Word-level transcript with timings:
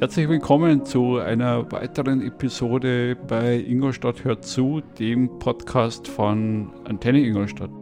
Herzlich 0.00 0.30
willkommen 0.30 0.86
zu 0.86 1.18
einer 1.18 1.70
weiteren 1.72 2.22
Episode 2.26 3.16
bei 3.28 3.56
Ingolstadt 3.56 4.24
hört 4.24 4.46
zu, 4.46 4.80
dem 4.98 5.38
Podcast 5.38 6.08
von 6.08 6.72
Antenne 6.86 7.20
Ingolstadt. 7.20 7.79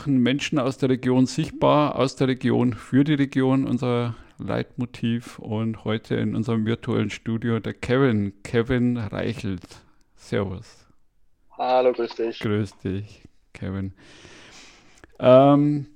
Machen 0.00 0.16
Menschen 0.16 0.58
aus 0.58 0.78
der 0.78 0.88
Region 0.88 1.26
sichtbar, 1.26 1.96
aus 1.96 2.16
der 2.16 2.28
Region 2.28 2.72
für 2.72 3.04
die 3.04 3.12
Region, 3.12 3.66
unser 3.66 4.14
Leitmotiv. 4.38 5.38
Und 5.38 5.84
heute 5.84 6.14
in 6.14 6.34
unserem 6.34 6.64
virtuellen 6.64 7.10
Studio 7.10 7.60
der 7.60 7.74
Kevin, 7.74 8.32
Kevin 8.42 8.96
Reichelt. 8.96 9.60
Servus. 10.16 10.86
Hallo, 11.50 11.92
grüß 11.92 12.14
dich. 12.14 12.38
Grüß 12.40 12.78
dich, 12.78 13.24
Kevin. 13.52 13.92
Ähm, 15.18 15.86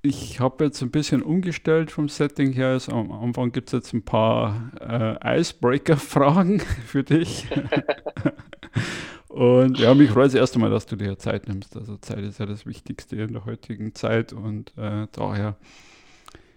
ich 0.00 0.40
habe 0.40 0.64
jetzt 0.64 0.80
ein 0.80 0.90
bisschen 0.90 1.22
umgestellt 1.22 1.90
vom 1.90 2.08
Setting 2.08 2.54
her. 2.54 2.68
Also 2.68 2.92
am 2.92 3.12
Anfang 3.12 3.52
gibt 3.52 3.68
es 3.68 3.72
jetzt 3.72 3.92
ein 3.92 4.02
paar 4.02 4.72
äh, 4.80 5.40
Icebreaker-Fragen 5.40 6.60
für 6.86 7.04
dich. 7.04 7.48
Und 9.32 9.78
ja, 9.78 9.94
mich 9.94 10.10
freut 10.10 10.28
es 10.28 10.34
erst 10.34 10.56
einmal, 10.56 10.68
dass 10.68 10.84
du 10.84 10.94
dir 10.94 11.16
Zeit 11.16 11.48
nimmst. 11.48 11.74
Also 11.74 11.96
Zeit 11.96 12.18
ist 12.18 12.38
ja 12.38 12.44
das 12.44 12.66
Wichtigste 12.66 13.16
in 13.16 13.32
der 13.32 13.46
heutigen 13.46 13.94
Zeit 13.94 14.34
und 14.34 14.76
äh, 14.76 15.06
daher 15.10 15.56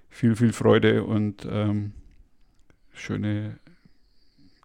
viel, 0.09 0.35
viel 0.35 0.51
Freude 0.51 1.05
und 1.05 1.47
ähm, 1.49 1.93
schöne 2.91 3.59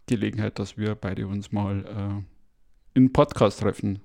Gelegenheit, 0.07 0.59
dass 0.59 0.77
wir 0.77 0.97
beide 0.97 1.29
uns 1.29 1.53
mal 1.53 1.85
äh, 1.87 2.99
in 2.99 3.13
Podcast 3.13 3.61
treffen. 3.61 4.01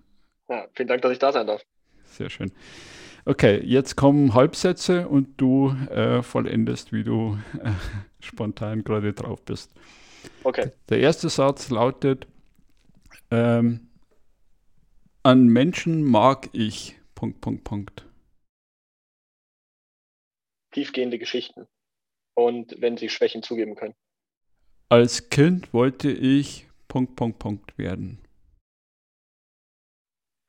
Ja, 0.50 0.68
vielen 0.74 0.88
Dank, 0.88 1.02
dass 1.02 1.12
ich 1.12 1.20
da 1.20 1.32
sein 1.32 1.48
darf. 1.48 1.64
Sehr 2.04 2.30
schön. 2.30 2.52
Okay, 3.26 3.60
jetzt 3.66 3.96
kommen 3.96 4.36
Halbsätze 4.36 5.08
und 5.08 5.30
du 5.42 5.70
äh, 5.90 6.22
vollendest, 6.22 6.94
wie 6.94 7.04
du 7.04 7.40
äh, 7.60 7.72
spontan 8.20 8.84
gerade 8.84 9.14
drauf 9.14 9.42
bist. 9.44 9.74
Okay. 10.44 10.70
Der 10.90 11.00
erste 11.00 11.28
Satz 11.28 11.72
lautet, 11.72 12.28
ähm, 13.32 13.85
an 15.26 15.48
Menschen 15.48 16.04
mag 16.04 16.50
ich. 16.54 16.96
Punkt, 17.16 17.42
Punkt, 17.42 17.64
Punkt. 17.64 18.06
Tiefgehende 20.72 21.18
Geschichten. 21.18 21.68
Und 22.36 22.80
wenn 22.80 22.98
sie 22.98 23.10
Schwächen 23.10 23.42
zugeben 23.42 23.76
können. 23.76 23.96
Als 24.90 25.30
Kind 25.30 25.74
wollte 25.74 26.12
ich. 26.12 26.68
Punkt, 26.88 27.16
Punkt, 27.16 27.40
Punkt 27.40 27.76
werden. 27.80 28.20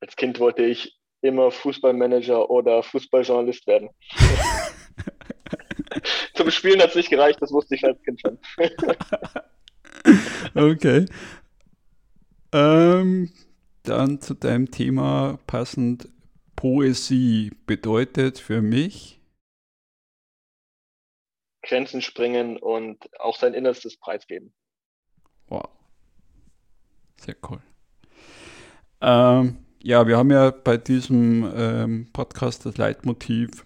Als 0.01 0.15
Kind 0.15 0.39
wollte 0.41 0.63
ich 0.63 1.01
immer 1.23 1.51
Fußballmanager 1.51 2.51
oder 2.51 2.83
Fußballjournalist 2.83 3.67
werden. 3.67 3.89
Zum 6.35 6.51
Spielen 6.51 6.83
hat 6.83 6.91
es 6.91 6.97
nicht 6.97 7.09
gereicht, 7.09 7.41
das 7.41 7.51
wusste 7.51 7.77
ich 7.77 7.85
als 7.85 7.99
Kind 8.03 8.21
schon. 8.21 8.39
okay. 10.55 11.07
Ähm, 12.53 13.33
dann 13.89 14.21
zu 14.21 14.35
deinem 14.35 14.71
Thema 14.71 15.39
passend 15.47 16.09
Poesie 16.57 17.53
bedeutet 17.67 18.39
für 18.39 18.63
mich 18.63 19.21
Grenzen 21.63 22.01
sprengen 22.01 22.57
und 22.57 22.99
auch 23.19 23.37
sein 23.37 23.53
Innerstes 23.53 23.97
preisgeben. 23.97 24.53
Wow. 25.49 25.69
Sehr 27.17 27.37
cool. 27.49 27.61
Ähm, 29.01 29.59
ja, 29.83 30.07
wir 30.07 30.17
haben 30.17 30.31
ja 30.31 30.51
bei 30.51 30.77
diesem 30.77 31.51
ähm, 31.57 32.09
Podcast 32.13 32.67
das 32.67 32.77
Leitmotiv 32.77 33.65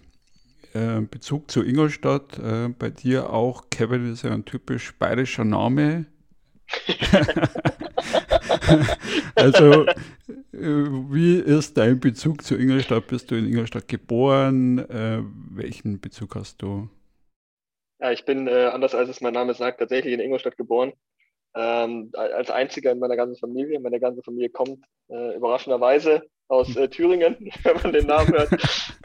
äh, 0.72 1.00
Bezug 1.02 1.50
zu 1.50 1.62
Ingolstadt. 1.62 2.38
Äh, 2.38 2.68
bei 2.68 2.90
dir 2.90 3.30
auch. 3.30 3.68
Kevin 3.70 4.12
ist 4.12 4.22
ja 4.22 4.32
ein 4.32 4.44
typisch 4.44 4.94
bayerischer 4.98 5.44
Name. 5.44 6.06
also, 9.34 9.86
äh, 9.86 9.94
wie 10.52 11.38
ist 11.38 11.76
dein 11.76 12.00
Bezug 12.00 12.42
zu 12.42 12.56
Ingolstadt? 12.56 13.06
Bist 13.08 13.30
du 13.30 13.36
in 13.36 13.46
Ingolstadt 13.46 13.88
geboren? 13.88 14.78
Äh, 14.78 15.22
welchen 15.50 16.00
Bezug 16.00 16.34
hast 16.34 16.62
du? 16.62 16.88
Ja, 18.00 18.12
ich 18.12 18.24
bin, 18.24 18.46
äh, 18.48 18.66
anders 18.66 18.94
als 18.94 19.08
es 19.10 19.20
mein 19.20 19.34
Name 19.34 19.54
sagt, 19.54 19.80
tatsächlich 19.80 20.14
in 20.14 20.20
Ingolstadt 20.20 20.56
geboren. 20.56 20.92
Ähm, 21.54 22.10
als 22.14 22.50
einziger 22.50 22.92
in 22.92 23.00
meiner 23.00 23.16
ganzen 23.16 23.36
Familie. 23.36 23.80
Meine 23.80 24.00
ganze 24.00 24.22
Familie 24.22 24.50
kommt 24.50 24.84
äh, 25.08 25.34
überraschenderweise 25.36 26.22
aus 26.48 26.76
äh, 26.76 26.88
Thüringen, 26.88 27.36
wenn 27.62 27.76
man 27.76 27.92
den 27.92 28.06
Namen 28.06 28.32
hört. 28.32 28.50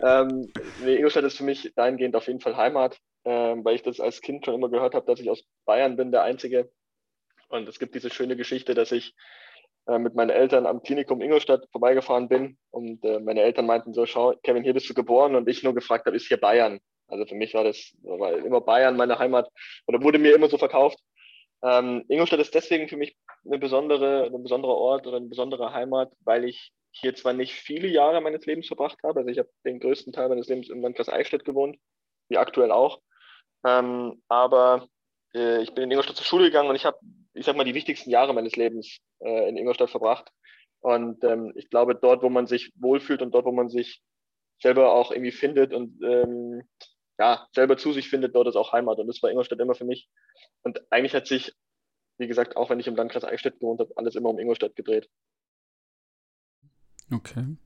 ähm, 0.04 0.52
nee, 0.84 0.96
Ingolstadt 0.96 1.24
ist 1.24 1.38
für 1.38 1.44
mich 1.44 1.74
dahingehend 1.76 2.16
auf 2.16 2.28
jeden 2.28 2.40
Fall 2.40 2.56
Heimat, 2.56 3.00
ähm, 3.26 3.66
weil 3.66 3.76
ich 3.76 3.84
das 3.84 4.00
als 4.00 4.22
Kind 4.22 4.46
schon 4.46 4.56
immer 4.56 4.70
gehört 4.70 4.94
habe, 4.94 5.06
dass 5.06 5.20
ich 5.20 5.30
aus 5.30 5.44
Bayern 5.66 5.96
bin, 5.96 6.12
der 6.12 6.24
Einzige. 6.24 6.72
Und 7.50 7.68
es 7.68 7.80
gibt 7.80 7.96
diese 7.96 8.10
schöne 8.10 8.36
Geschichte, 8.36 8.74
dass 8.74 8.92
ich 8.92 9.16
äh, 9.88 10.00
mit 10.00 10.16
meinen 10.16 10.30
Eltern 10.30 10.66
am 10.66 10.82
Klinikum 10.82 11.22
Ingolstadt 11.22 11.68
vorbeigefahren 11.72 12.28
bin. 12.28 12.58
Und 12.72 13.04
äh, 13.04 13.20
meine 13.20 13.42
Eltern 13.42 13.66
meinten 13.66 13.94
so, 13.94 14.06
schau, 14.06 14.34
Kevin, 14.44 14.64
hier 14.64 14.74
bist 14.74 14.90
du 14.90 14.94
geboren. 14.94 15.36
Und 15.36 15.48
ich 15.50 15.64
nur 15.64 15.74
gefragt 15.74 16.06
habe, 16.06 16.16
ist 16.16 16.28
hier 16.28 16.38
Bayern? 16.38 16.80
Also 17.08 17.26
für 17.26 17.36
mich 17.36 17.54
war 17.54 17.64
das 17.64 17.94
war 18.02 18.34
immer 18.38 18.62
Bayern 18.62 18.98
meine 18.98 19.20
Heimat. 19.20 19.50
Oder 19.88 20.02
wurde 20.02 20.18
mir 20.18 20.36
immer 20.36 20.50
so 20.50 20.58
verkauft. 20.58 21.00
Ähm, 21.64 22.04
Ingolstadt 22.08 22.40
ist 22.40 22.54
deswegen 22.54 22.88
für 22.88 22.98
mich 22.98 23.16
eine 23.46 23.58
besondere, 23.58 24.26
ein 24.26 24.44
besonderer 24.44 24.76
Ort 24.76 25.08
oder 25.08 25.18
eine 25.18 25.28
besondere 25.28 25.74
Heimat, 25.74 26.12
weil 26.20 26.46
ich 26.46 26.72
hier 26.92 27.16
zwar 27.16 27.34
nicht 27.34 27.54
viele 27.54 27.88
Jahre 27.88 28.22
meines 28.22 28.46
Lebens 28.46 28.68
verbracht 28.68 28.98
habe, 29.04 29.20
also 29.20 29.30
ich 29.30 29.38
habe 29.38 29.50
den 29.66 29.80
größten 29.80 30.14
Teil 30.14 30.30
meines 30.30 30.48
Lebens 30.48 30.70
im 30.70 30.82
Landkreis 30.82 31.10
Eichstätt 31.10 31.44
gewohnt, 31.44 31.78
wie 32.30 32.38
aktuell 32.38 32.72
auch, 32.72 33.02
ähm, 33.66 34.22
aber 34.28 34.88
äh, 35.34 35.62
ich 35.62 35.74
bin 35.74 35.84
in 35.84 35.92
Ingolstadt 35.92 36.16
zur 36.16 36.26
Schule 36.26 36.46
gegangen 36.46 36.70
und 36.70 36.76
ich 36.76 36.86
habe, 36.86 36.98
ich 37.36 37.46
sag 37.46 37.56
mal, 37.56 37.66
die 37.66 37.74
wichtigsten 37.74 38.10
Jahre 38.10 38.34
meines 38.34 38.56
Lebens 38.56 39.00
äh, 39.20 39.50
in 39.50 39.58
Ingolstadt 39.58 39.90
verbracht. 39.90 40.32
Und 40.80 41.24
ähm, 41.24 41.52
ich 41.56 41.70
glaube, 41.70 41.96
dort, 41.96 42.24
wo 42.24 42.30
man 42.30 42.48
sich 42.48 42.72
wohlfühlt 42.76 43.22
und 43.22 43.32
dort, 43.32 43.46
wo 43.46 43.52
man 43.52 43.70
sich 43.70 44.02
selber 44.62 44.94
auch 44.94 45.12
irgendwie 45.12 45.32
findet 45.32 45.74
und 45.74 46.02
ähm, 46.02 46.64
ja, 47.20 47.48
selber 47.54 47.78
zu 47.78 47.92
sich 47.92 48.10
findet, 48.10 48.36
dort 48.36 48.48
ist 48.48 48.56
auch 48.56 48.74
Heimat. 48.74 49.00
Und 49.00 49.08
das 49.08 49.22
war 49.22 49.30
Ingolstadt 49.30 49.60
immer 49.60 49.76
für 49.76 49.86
mich. 49.86 50.10
Und 50.64 50.82
eigentlich 50.92 51.14
hat 51.14 51.28
sich, 51.28 51.54
wie 52.18 52.28
gesagt, 52.28 52.56
auch 52.56 52.70
wenn 52.70 52.80
ich 52.80 52.88
im 52.88 52.96
Landkreis 52.96 53.26
Eichstätt 53.26 53.60
gewohnt 53.60 53.80
habe, 53.80 53.92
alles 53.96 54.16
immer 54.16 54.30
um 54.30 54.40
Ingolstadt 54.40 54.76
gedreht. 54.76 55.10
Okay. 57.12 57.58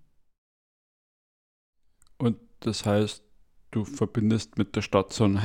Und 2.18 2.40
das 2.60 2.86
heißt, 2.86 3.24
du 3.72 3.86
verbindest 3.86 4.58
mit 4.58 4.76
der 4.76 4.82
Stadt 4.82 5.14
so 5.14 5.24
ein 5.24 5.42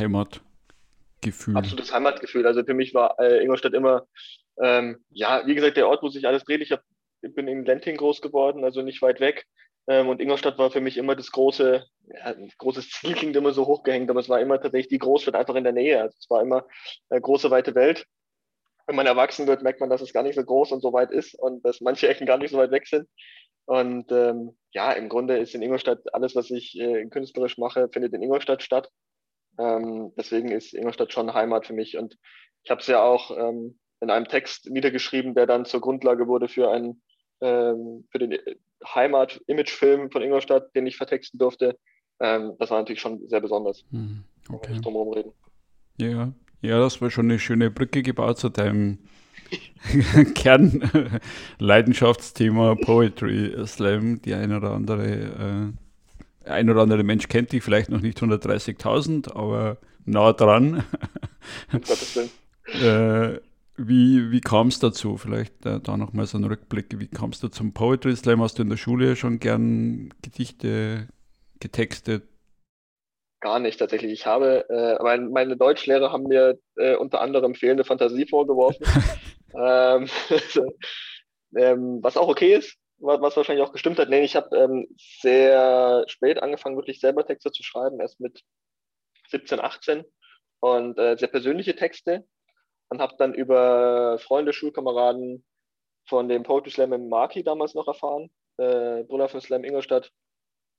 Heimatgefühl. 1.24 1.56
Absolutes 1.56 1.92
Heimatgefühl. 1.92 2.46
Also 2.46 2.64
für 2.64 2.74
mich 2.74 2.94
war 2.94 3.18
äh, 3.18 3.42
Ingolstadt 3.42 3.74
immer, 3.74 4.06
ähm, 4.60 5.04
ja, 5.10 5.46
wie 5.46 5.54
gesagt, 5.54 5.76
der 5.76 5.88
Ort, 5.88 6.02
wo 6.02 6.08
sich 6.08 6.26
alles 6.26 6.44
dreht. 6.44 6.60
Ich, 6.60 6.72
hab, 6.72 6.82
bin 7.20 7.48
in 7.48 7.64
Lenting 7.64 7.96
groß 7.96 8.20
geworden, 8.20 8.64
also 8.64 8.82
nicht 8.82 9.02
weit 9.02 9.20
weg. 9.20 9.46
Ähm, 9.86 10.08
und 10.08 10.20
Ingolstadt 10.20 10.58
war 10.58 10.70
für 10.70 10.80
mich 10.80 10.96
immer 10.96 11.14
das 11.14 11.30
große, 11.30 11.84
ja, 12.06 12.34
großes 12.58 12.90
Ziel 12.90 13.14
klingt 13.14 13.36
immer 13.36 13.52
so 13.52 13.66
hochgehängt, 13.66 14.10
aber 14.10 14.20
es 14.20 14.28
war 14.28 14.40
immer 14.40 14.60
tatsächlich 14.60 14.88
die 14.88 14.98
Großstadt 14.98 15.34
einfach 15.34 15.54
in 15.54 15.64
der 15.64 15.72
Nähe. 15.72 16.00
Also 16.00 16.16
es 16.18 16.30
war 16.30 16.42
immer 16.42 16.66
eine 17.10 17.20
große, 17.20 17.50
weite 17.50 17.74
Welt. 17.74 18.06
Wenn 18.86 18.96
man 18.96 19.06
erwachsen 19.06 19.46
wird, 19.46 19.62
merkt 19.62 19.80
man, 19.80 19.88
dass 19.90 20.02
es 20.02 20.12
gar 20.12 20.22
nicht 20.22 20.34
so 20.34 20.44
groß 20.44 20.72
und 20.72 20.80
so 20.80 20.92
weit 20.92 21.10
ist 21.10 21.34
und 21.34 21.64
dass 21.64 21.80
manche 21.80 22.08
Ecken 22.08 22.26
gar 22.26 22.38
nicht 22.38 22.50
so 22.50 22.58
weit 22.58 22.70
weg 22.70 22.86
sind. 22.86 23.08
Und 23.66 24.12
ähm, 24.12 24.56
ja, 24.72 24.92
im 24.92 25.08
Grunde 25.08 25.38
ist 25.38 25.54
in 25.54 25.62
Ingolstadt 25.62 26.00
alles, 26.12 26.36
was 26.36 26.50
ich 26.50 26.78
äh, 26.78 27.06
künstlerisch 27.06 27.56
mache, 27.56 27.88
findet 27.90 28.12
in 28.12 28.22
Ingolstadt 28.22 28.62
statt. 28.62 28.90
Ähm, 29.58 30.12
deswegen 30.16 30.50
ist 30.50 30.74
Ingolstadt 30.74 31.12
schon 31.12 31.32
Heimat 31.32 31.66
für 31.66 31.72
mich. 31.72 31.96
Und 31.96 32.18
ich 32.62 32.70
habe 32.70 32.80
es 32.80 32.86
ja 32.86 33.02
auch 33.02 33.36
ähm, 33.36 33.78
in 34.00 34.10
einem 34.10 34.26
Text 34.26 34.70
niedergeschrieben, 34.70 35.34
der 35.34 35.46
dann 35.46 35.64
zur 35.64 35.80
Grundlage 35.80 36.26
wurde 36.26 36.48
für 36.48 36.70
einen 36.70 37.02
ähm, 37.40 38.06
für 38.10 38.18
den 38.18 38.36
Heimat-Image-Film 38.86 40.10
von 40.10 40.22
Ingolstadt, 40.22 40.74
den 40.74 40.86
ich 40.86 40.96
vertexten 40.96 41.38
durfte. 41.38 41.78
Ähm, 42.20 42.52
das 42.58 42.70
war 42.70 42.78
natürlich 42.78 43.00
schon 43.00 43.26
sehr 43.28 43.40
besonders. 43.40 43.84
Hm, 43.90 44.24
okay. 44.48 44.72
Nicht 44.72 44.84
drumherum 44.84 45.12
reden. 45.12 45.32
Ja, 45.98 46.32
ja, 46.60 46.78
das 46.78 47.00
war 47.00 47.10
schon 47.10 47.26
eine 47.26 47.38
schöne 47.38 47.70
Brücke 47.70 48.02
gebaut 48.02 48.38
zu 48.38 48.48
deinem 48.48 48.98
Kernleidenschaftsthema 50.34 52.74
Poetry 52.76 53.54
Slam. 53.66 54.22
Die 54.22 54.34
ein 54.34 54.52
oder 54.52 54.70
andere, 54.70 55.06
äh, 55.06 55.72
ein 56.46 56.70
oder 56.70 56.82
andere 56.82 57.02
Mensch 57.02 57.28
kennt 57.28 57.52
dich 57.52 57.62
vielleicht 57.62 57.90
noch 57.90 58.00
nicht 58.00 58.18
130.000, 58.18 59.34
aber 59.34 59.78
nah 60.04 60.32
dran. 60.32 60.84
Äh, 62.66 63.40
wie, 63.76 64.30
wie 64.30 64.40
kam 64.40 64.68
es 64.68 64.78
dazu? 64.78 65.18
Vielleicht 65.18 65.66
äh, 65.66 65.80
da 65.80 65.96
nochmal 65.96 66.26
so 66.26 66.38
ein 66.38 66.44
Rückblick. 66.44 66.98
Wie 66.98 67.08
kam 67.08 67.30
es 67.30 67.40
du 67.40 67.48
zum 67.48 67.74
Poetry 67.74 68.16
Slam? 68.16 68.40
Hast 68.40 68.58
du 68.58 68.62
in 68.62 68.70
der 68.70 68.78
Schule 68.78 69.16
schon 69.16 69.38
gern 69.38 70.14
Gedichte 70.22 71.08
getextet? 71.60 72.22
Gar 73.40 73.58
nicht 73.58 73.78
tatsächlich. 73.78 74.12
Ich 74.12 74.26
habe, 74.26 74.64
äh, 74.70 75.02
mein, 75.02 75.30
meine 75.30 75.56
Deutschlehrer 75.56 76.12
haben 76.12 76.24
mir 76.24 76.58
äh, 76.76 76.94
unter 76.96 77.20
anderem 77.20 77.54
fehlende 77.54 77.84
Fantasie 77.84 78.26
vorgeworfen. 78.26 78.86
ähm, 79.54 80.08
ähm, 81.56 81.98
was 82.00 82.16
auch 82.16 82.28
okay 82.28 82.54
ist, 82.54 82.78
was, 83.04 83.36
wahrscheinlich 83.36 83.64
auch 83.64 83.72
gestimmt 83.72 83.98
hat. 83.98 84.08
Nee, 84.08 84.22
ich 84.22 84.36
habe 84.36 84.56
ähm, 84.56 84.88
sehr 85.20 86.04
spät 86.08 86.42
angefangen, 86.42 86.76
wirklich 86.76 87.00
selber 87.00 87.26
Texte 87.26 87.52
zu 87.52 87.62
schreiben, 87.62 88.00
erst 88.00 88.20
mit 88.20 88.42
17, 89.28 89.60
18 89.60 90.04
und 90.60 90.98
äh, 90.98 91.16
sehr 91.16 91.28
persönliche 91.28 91.76
Texte 91.76 92.24
und 92.88 93.00
habe 93.00 93.14
dann 93.18 93.34
über 93.34 94.18
Freunde, 94.18 94.52
Schulkameraden 94.52 95.44
von 96.06 96.28
dem 96.28 96.42
Poetry 96.42 96.70
Slam 96.70 96.92
im 96.92 97.08
Marki 97.08 97.42
damals 97.42 97.74
noch 97.74 97.88
erfahren, 97.88 98.30
äh, 98.58 99.02
Brunner 99.04 99.28
von 99.28 99.40
Slam 99.40 99.64
Ingolstadt. 99.64 100.10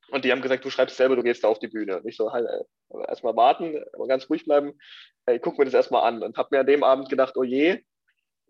Und 0.10 0.24
die 0.24 0.32
haben 0.32 0.42
gesagt, 0.42 0.64
du 0.64 0.70
schreibst 0.70 0.98
selber, 0.98 1.16
du 1.16 1.24
gehst 1.24 1.44
da 1.44 1.48
auf 1.48 1.60
die 1.60 1.68
Bühne. 1.68 1.98
Und 1.98 2.08
ich 2.08 2.16
so, 2.16 2.32
halt, 2.32 2.48
äh, 2.48 3.08
erstmal 3.08 3.36
warten, 3.36 3.84
ganz 4.08 4.30
ruhig 4.30 4.46
bleiben. 4.46 4.78
Hey, 5.26 5.40
guck 5.40 5.58
mir 5.58 5.66
das 5.66 5.74
erstmal 5.74 6.04
an. 6.04 6.22
Und 6.22 6.38
habe 6.38 6.50
mir 6.52 6.60
an 6.60 6.68
dem 6.68 6.84
Abend 6.84 7.10
gedacht, 7.10 7.38
oh 7.38 7.44
je, 7.44 7.84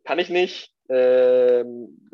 kann 0.04 0.20
ich 0.20 0.30
nicht. 0.30 0.74
Ähm, 0.90 2.10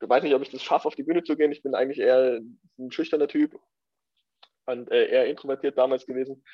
weiß 0.00 0.22
nicht, 0.22 0.34
ob 0.34 0.42
ich 0.42 0.50
das 0.50 0.62
schaffe, 0.62 0.88
auf 0.88 0.94
die 0.94 1.02
Bühne 1.02 1.22
zu 1.22 1.36
gehen. 1.36 1.52
Ich 1.52 1.62
bin 1.62 1.74
eigentlich 1.74 1.98
eher 1.98 2.40
ein 2.78 2.90
schüchterner 2.90 3.28
Typ 3.28 3.58
und 4.66 4.90
äh, 4.90 5.06
eher 5.06 5.26
introvertiert 5.26 5.78
damals 5.78 6.06
gewesen. 6.06 6.44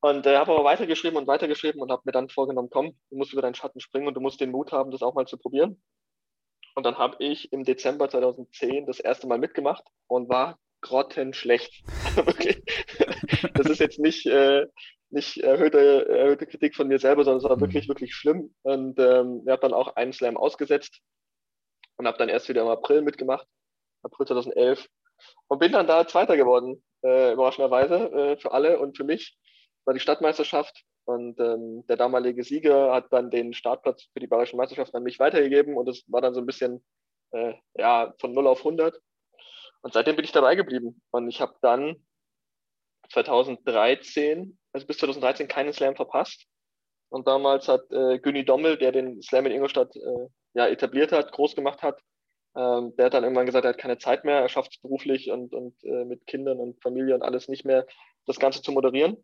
Und 0.00 0.26
äh, 0.26 0.36
habe 0.36 0.52
aber 0.52 0.64
weitergeschrieben 0.64 1.18
und 1.18 1.26
weitergeschrieben 1.26 1.80
und 1.80 1.90
habe 1.90 2.02
mir 2.04 2.12
dann 2.12 2.28
vorgenommen, 2.28 2.68
komm, 2.70 2.96
du 3.10 3.16
musst 3.16 3.32
über 3.32 3.42
deinen 3.42 3.54
Schatten 3.54 3.80
springen 3.80 4.06
und 4.06 4.14
du 4.14 4.20
musst 4.20 4.40
den 4.40 4.50
Mut 4.50 4.70
haben, 4.70 4.90
das 4.90 5.02
auch 5.02 5.14
mal 5.14 5.26
zu 5.26 5.38
probieren. 5.38 5.82
Und 6.76 6.84
dann 6.84 6.98
habe 6.98 7.16
ich 7.18 7.52
im 7.52 7.64
Dezember 7.64 8.08
2010 8.08 8.86
das 8.86 9.00
erste 9.00 9.26
Mal 9.26 9.38
mitgemacht 9.38 9.84
und 10.06 10.28
war 10.28 10.58
grottenschlecht. 10.80 11.84
Das 13.54 13.68
ist 13.68 13.78
jetzt 13.78 14.00
nicht, 14.00 14.26
äh, 14.26 14.66
nicht 15.10 15.38
erhöhte, 15.38 16.08
erhöhte 16.08 16.46
Kritik 16.46 16.74
von 16.74 16.88
mir 16.88 16.98
selber, 16.98 17.22
sondern 17.22 17.38
es 17.38 17.48
war 17.48 17.56
mhm. 17.56 17.60
wirklich, 17.60 17.88
wirklich 17.88 18.14
schlimm. 18.14 18.52
Und 18.62 18.98
ähm, 18.98 19.42
ich 19.44 19.50
habe 19.50 19.60
dann 19.60 19.74
auch 19.74 19.94
einen 19.94 20.12
Slam 20.12 20.36
ausgesetzt 20.36 21.00
und 21.98 22.06
habe 22.06 22.18
dann 22.18 22.28
erst 22.28 22.48
wieder 22.48 22.62
im 22.62 22.68
April 22.68 23.02
mitgemacht, 23.02 23.46
April 24.02 24.26
2011. 24.26 24.88
Und 25.48 25.58
bin 25.58 25.72
dann 25.72 25.86
da 25.86 26.06
Zweiter 26.06 26.36
geworden, 26.36 26.82
äh, 27.04 27.32
überraschenderweise, 27.32 27.94
äh, 28.12 28.36
für 28.38 28.52
alle 28.52 28.78
und 28.78 28.96
für 28.96 29.04
mich 29.04 29.36
war 29.84 29.94
die 29.94 30.00
Stadtmeisterschaft 30.00 30.84
und 31.04 31.40
ähm, 31.40 31.86
der 31.86 31.96
damalige 31.96 32.44
Sieger 32.44 32.92
hat 32.92 33.12
dann 33.12 33.30
den 33.30 33.54
Startplatz 33.54 34.08
für 34.12 34.20
die 34.20 34.26
Bayerischen 34.26 34.58
Meisterschaft 34.58 34.94
an 34.94 35.02
mich 35.02 35.18
weitergegeben 35.18 35.76
und 35.76 35.88
es 35.88 36.04
war 36.06 36.20
dann 36.20 36.34
so 36.34 36.40
ein 36.40 36.46
bisschen 36.46 36.84
äh, 37.30 37.54
ja, 37.74 38.14
von 38.20 38.32
0 38.32 38.46
auf 38.46 38.58
100. 38.58 39.00
Und 39.80 39.94
seitdem 39.94 40.16
bin 40.16 40.24
ich 40.24 40.32
dabei 40.32 40.54
geblieben. 40.54 41.00
Und 41.10 41.28
ich 41.28 41.40
habe 41.40 41.54
dann 41.62 41.96
2013, 43.10 44.58
also 44.72 44.86
bis 44.86 44.98
2013 44.98 45.48
keinen 45.48 45.72
Slam 45.72 45.96
verpasst. 45.96 46.44
Und 47.10 47.26
damals 47.26 47.68
hat 47.68 47.90
äh, 47.90 48.18
Günni 48.18 48.44
Dommel, 48.44 48.76
der 48.76 48.92
den 48.92 49.22
Slam 49.22 49.46
in 49.46 49.52
Ingolstadt 49.52 49.94
äh, 49.96 50.28
ja, 50.54 50.66
etabliert 50.66 51.12
hat, 51.12 51.32
groß 51.32 51.54
gemacht 51.54 51.82
hat, 51.82 52.00
ähm, 52.56 52.94
der 52.96 53.06
hat 53.06 53.14
dann 53.14 53.24
irgendwann 53.24 53.46
gesagt, 53.46 53.64
er 53.64 53.70
hat 53.70 53.78
keine 53.78 53.98
Zeit 53.98 54.24
mehr, 54.24 54.40
er 54.40 54.48
schafft 54.48 54.72
es 54.74 54.80
beruflich 54.80 55.30
und, 55.30 55.54
und 55.54 55.82
äh, 55.84 56.04
mit 56.04 56.26
Kindern 56.26 56.58
und 56.58 56.82
Familie 56.82 57.14
und 57.14 57.22
alles 57.22 57.48
nicht 57.48 57.64
mehr, 57.64 57.86
das 58.26 58.38
Ganze 58.38 58.62
zu 58.62 58.72
moderieren 58.72 59.16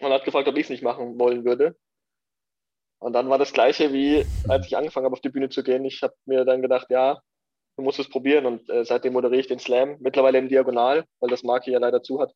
und 0.00 0.12
hat 0.12 0.24
gefragt, 0.24 0.48
ob 0.48 0.56
ich 0.56 0.64
es 0.64 0.70
nicht 0.70 0.82
machen 0.82 1.18
wollen 1.18 1.44
würde. 1.44 1.76
Und 3.00 3.12
dann 3.12 3.28
war 3.28 3.38
das 3.38 3.52
Gleiche, 3.52 3.92
wie 3.92 4.24
als 4.48 4.66
ich 4.66 4.76
angefangen 4.76 5.04
habe, 5.04 5.14
auf 5.14 5.20
die 5.20 5.28
Bühne 5.28 5.48
zu 5.48 5.62
gehen. 5.62 5.84
Ich 5.84 6.02
habe 6.02 6.14
mir 6.26 6.44
dann 6.44 6.62
gedacht, 6.62 6.88
ja, 6.90 7.20
du 7.76 7.82
musst 7.82 8.00
es 8.00 8.08
probieren. 8.08 8.44
Und 8.46 8.68
äh, 8.70 8.84
seitdem 8.84 9.12
moderiere 9.12 9.40
ich 9.40 9.46
den 9.46 9.60
Slam, 9.60 9.96
mittlerweile 10.00 10.38
im 10.38 10.48
Diagonal, 10.48 11.04
weil 11.20 11.30
das 11.30 11.44
Marki 11.44 11.70
ja 11.70 11.78
leider 11.78 12.02
zu 12.02 12.20
hat. 12.20 12.32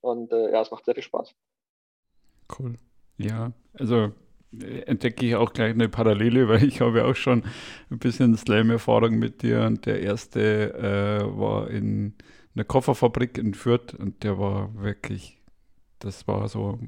Und 0.00 0.32
äh, 0.32 0.52
ja, 0.52 0.60
es 0.60 0.70
macht 0.70 0.84
sehr 0.84 0.94
viel 0.94 1.02
Spaß. 1.02 1.34
Cool. 2.58 2.76
Ja, 3.16 3.52
also 3.72 4.12
entdecke 4.86 5.26
ich 5.26 5.34
auch 5.36 5.52
gleich 5.52 5.72
eine 5.72 5.88
Parallele, 5.88 6.48
weil 6.48 6.64
ich 6.64 6.80
habe 6.80 6.98
ja 6.98 7.04
auch 7.04 7.16
schon 7.16 7.44
ein 7.90 7.98
bisschen 7.98 8.36
Slam-Erfahrung 8.36 9.18
mit 9.18 9.42
dir. 9.42 9.62
Und 9.62 9.86
der 9.86 10.00
erste 10.00 10.74
äh, 10.74 11.38
war 11.38 11.70
in 11.70 12.14
einer 12.54 12.64
Kofferfabrik 12.64 13.38
in 13.38 13.54
Fürth 13.54 13.94
und 13.94 14.24
der 14.24 14.38
war 14.38 14.74
wirklich 14.80 15.36
das 15.98 16.26
war 16.28 16.48
so 16.48 16.78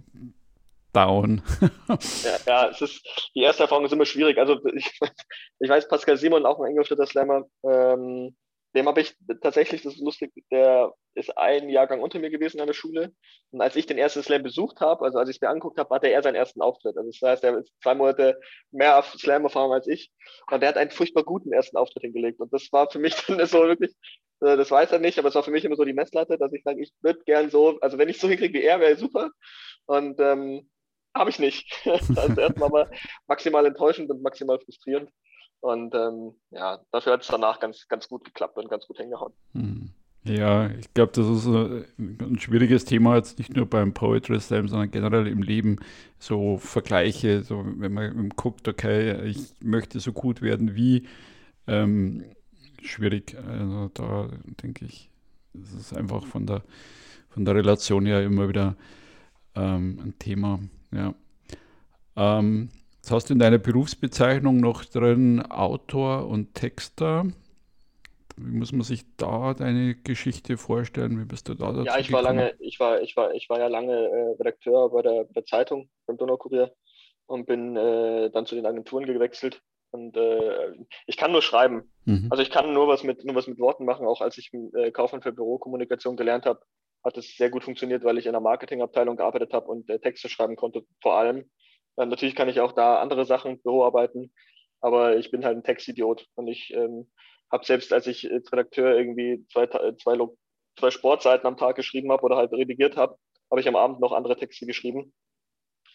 down. 0.93 1.43
ja, 1.89 2.37
ja, 2.47 2.69
es 2.69 2.81
ist, 2.81 3.31
die 3.35 3.43
erste 3.43 3.65
Erfahrung 3.65 3.85
ist 3.85 3.93
immer 3.93 4.07
schwierig. 4.07 4.39
Also 4.39 4.59
ich, 4.75 4.99
ich 5.61 5.69
weiß, 5.69 5.89
Pascal 5.89 6.17
Simon, 6.17 6.47
auch 6.47 6.61
ein 6.61 6.71
Ingolstädter 6.71 7.07
Slammer, 7.07 7.45
ähm, 7.65 8.37
dem 8.75 8.87
habe 8.87 9.01
ich 9.01 9.17
tatsächlich, 9.41 9.83
das 9.83 9.95
ist 9.95 10.03
lustig, 10.03 10.33
der 10.51 10.93
ist 11.15 11.37
ein 11.37 11.69
Jahrgang 11.69 12.01
unter 12.01 12.19
mir 12.19 12.31
gewesen 12.31 12.61
an 12.61 12.67
der 12.67 12.75
Schule. 12.75 13.13
Und 13.51 13.61
als 13.61 13.77
ich 13.77 13.87
den 13.87 13.99
ersten 13.99 14.23
Slam 14.23 14.43
besucht 14.43 14.81
habe, 14.81 15.05
also 15.05 15.19
als 15.19 15.29
ich 15.31 15.37
es 15.37 15.41
mir 15.41 15.49
angeguckt 15.49 15.79
habe, 15.79 15.95
hatte 15.95 16.09
er 16.09 16.23
seinen 16.23 16.35
ersten 16.35 16.61
Auftritt. 16.61 16.97
Also 16.97 17.11
das 17.11 17.29
heißt, 17.29 17.45
er 17.45 17.59
ist 17.59 17.73
zwei 17.83 17.95
Monate 17.95 18.39
mehr 18.71 18.99
auf 18.99 19.15
Slam 19.19 19.45
erfahren 19.45 19.73
als 19.73 19.87
ich. 19.87 20.13
Und 20.51 20.61
der 20.61 20.69
hat 20.69 20.77
einen 20.77 20.91
furchtbar 20.91 21.25
guten 21.25 21.53
ersten 21.53 21.77
Auftritt 21.77 22.03
hingelegt. 22.03 22.41
Und 22.41 22.53
das 22.53 22.69
war 22.73 22.91
für 22.91 22.99
mich 22.99 23.15
dann 23.27 23.45
so 23.47 23.63
wirklich 23.63 23.95
äh, 24.41 24.57
das 24.57 24.71
weiß 24.71 24.93
er 24.93 24.99
nicht, 24.99 25.19
aber 25.19 25.29
es 25.29 25.35
war 25.35 25.43
für 25.43 25.51
mich 25.51 25.65
immer 25.65 25.77
so 25.77 25.85
die 25.85 25.93
Messlatte, 25.93 26.39
dass 26.39 26.53
ich 26.53 26.63
sage, 26.63 26.83
ich 26.83 26.93
würde 27.03 27.21
gern 27.25 27.51
so, 27.51 27.79
also 27.81 27.99
wenn 27.99 28.09
ich 28.09 28.21
so 28.21 28.29
hinkriege 28.29 28.59
wie 28.59 28.65
er, 28.65 28.81
wäre 28.81 28.97
super. 28.97 29.31
Und 29.87 30.21
ähm, 30.21 30.69
habe 31.15 31.31
ich 31.31 31.39
nicht. 31.39 31.81
das 31.85 32.09
ist 32.09 32.39
erstmal 32.39 32.69
mal 32.71 32.91
maximal 33.27 33.67
enttäuschend 33.67 34.11
und 34.11 34.23
maximal 34.23 34.59
frustrierend. 34.61 35.11
Und 35.61 35.95
ähm, 35.95 36.35
ja, 36.51 36.81
dafür 36.93 37.15
hat 37.15 37.23
es 37.23 37.29
danach 37.29 37.59
ganz, 37.59 37.89
ganz 37.89 38.09
gut 38.09 38.25
geklappt 38.25 38.57
und 38.59 38.69
ganz 38.69 38.87
gut 38.87 38.99
hingehauen. 38.99 39.33
Hm. 39.53 39.91
Ja, 40.25 40.69
ich 40.71 40.93
glaube, 40.93 41.13
das 41.15 41.27
ist 41.27 41.47
ein 41.47 42.39
schwieriges 42.39 42.85
Thema 42.85 43.17
jetzt 43.17 43.39
nicht 43.39 43.57
nur 43.57 43.67
beim 43.67 43.95
Poetry 43.95 44.39
Slam, 44.41 44.69
sondern 44.69 44.91
generell 44.91 45.27
im 45.27 45.43
Leben. 45.43 45.77
So 46.19 46.59
Vergleiche, 46.59 47.43
so 47.43 47.65
wenn 47.65 47.93
man 47.95 48.29
guckt, 48.31 48.69
okay, 48.69 49.25
ich 49.25 49.55
möchte 49.63 50.01
so 50.01 50.13
gut 50.13 50.43
werden 50.43 50.75
wie, 50.75 51.07
ähm, 51.67 52.25
schwierig. 52.83 53.37
Also 53.47 53.91
da 53.95 54.29
denke 54.63 54.85
ich, 54.85 55.11
es 55.55 55.73
ist 55.73 55.97
einfach 55.97 56.27
von 56.27 56.47
der, 56.47 56.63
von 57.29 57.45
der 57.45 57.55
Relation 57.55 58.07
her 58.07 58.23
immer 58.23 58.49
wieder 58.49 58.77
ähm, 59.55 60.01
ein 60.03 60.19
Thema. 60.19 60.61
Ja. 60.93 61.15
Ähm, 62.17 62.71
jetzt 63.09 63.15
hast 63.15 63.31
du 63.31 63.33
in 63.33 63.39
deiner 63.39 63.57
Berufsbezeichnung 63.57 64.59
noch 64.59 64.85
drin 64.85 65.41
Autor 65.41 66.29
und 66.29 66.53
Texter. 66.53 67.25
Wie 68.37 68.59
muss 68.59 68.73
man 68.73 68.83
sich 68.83 69.05
da 69.17 69.55
deine 69.55 69.95
Geschichte 69.95 70.59
vorstellen? 70.59 71.19
Wie 71.19 71.25
bist 71.25 71.49
du 71.49 71.55
da 71.55 71.73
dazu 71.73 71.87
Ja, 71.87 71.99
ich 71.99 72.13
war 72.13 72.21
lange, 72.21 72.55
ich 72.61 72.79
war, 72.79 73.01
ich 73.01 73.17
war, 73.17 73.33
ich 73.33 73.49
war 73.49 73.61
ja 73.61 73.69
lange 73.69 73.95
äh, 73.95 74.37
Redakteur 74.39 74.91
bei 74.91 75.01
der, 75.01 75.25
bei 75.25 75.33
der 75.37 75.47
Zeitung, 75.47 75.89
beim 76.07 76.19
Donaukurier 76.19 76.75
und 77.25 77.47
bin 77.47 77.77
äh, 77.77 78.31
dann 78.31 78.45
zu 78.45 78.57
den 78.57 78.67
Agenturen 78.67 79.07
gewechselt 79.07 79.63
und 79.91 80.15
äh, 80.19 80.75
ich 81.07 81.17
kann 81.17 81.33
nur 81.33 81.41
schreiben. 81.41 81.91
Mhm. 82.05 82.27
Also 82.29 82.43
ich 82.43 82.51
kann 82.51 82.75
nur 82.75 82.89
was 82.89 83.05
mit 83.05 83.25
nur 83.25 83.37
was 83.37 83.47
mit 83.47 83.59
Worten 83.59 83.87
machen. 83.87 84.07
Auch 84.07 84.21
als 84.21 84.37
ich 84.37 84.53
äh, 84.53 84.91
Kaufmann 84.91 85.23
für 85.23 85.33
Bürokommunikation 85.33 86.19
gelernt 86.19 86.45
habe, 86.45 86.61
hat 87.03 87.17
es 87.17 87.39
sehr 87.39 87.49
gut 87.49 87.65
funktioniert, 87.65 88.05
weil 88.05 88.19
ich 88.19 88.27
in 88.27 88.33
der 88.33 88.43
Marketingabteilung 88.43 89.17
gearbeitet 89.17 89.55
habe 89.55 89.69
und 89.69 89.89
äh, 89.89 89.99
Texte 89.99 90.29
schreiben 90.29 90.57
konnte, 90.57 90.85
vor 91.01 91.17
allem. 91.17 91.49
Äh, 91.99 92.07
natürlich 92.07 92.35
kann 92.35 92.49
ich 92.49 92.61
auch 92.61 92.73
da 92.73 93.01
andere 93.01 93.25
Sachen, 93.27 93.61
Büroarbeiten, 93.61 94.33
aber 94.81 95.17
ich 95.17 95.31
bin 95.31 95.45
halt 95.45 95.57
ein 95.57 95.65
Textidiot 95.65 96.27
und 96.35 96.47
ich 96.47 96.73
ähm, 96.73 97.11
habe 97.51 97.65
selbst, 97.65 97.93
als 97.93 98.07
ich 98.07 98.31
als 98.31 98.51
Redakteur 98.53 98.97
irgendwie 98.97 99.45
zwei, 99.53 99.67
zwei, 99.67 100.19
zwei 100.79 100.91
Sportseiten 100.91 101.47
am 101.47 101.57
Tag 101.57 101.77
geschrieben 101.77 102.13
habe 102.13 102.23
oder 102.23 102.37
halt 102.37 102.53
redigiert 102.53 102.97
habe, 102.97 103.19
habe 103.51 103.61
ich 103.61 103.69
am 103.69 103.77
Abend 103.77 104.01
noch 104.01 104.13
andere 104.13 104.37
Texte 104.37 104.67
geschrieben. 104.67 105.13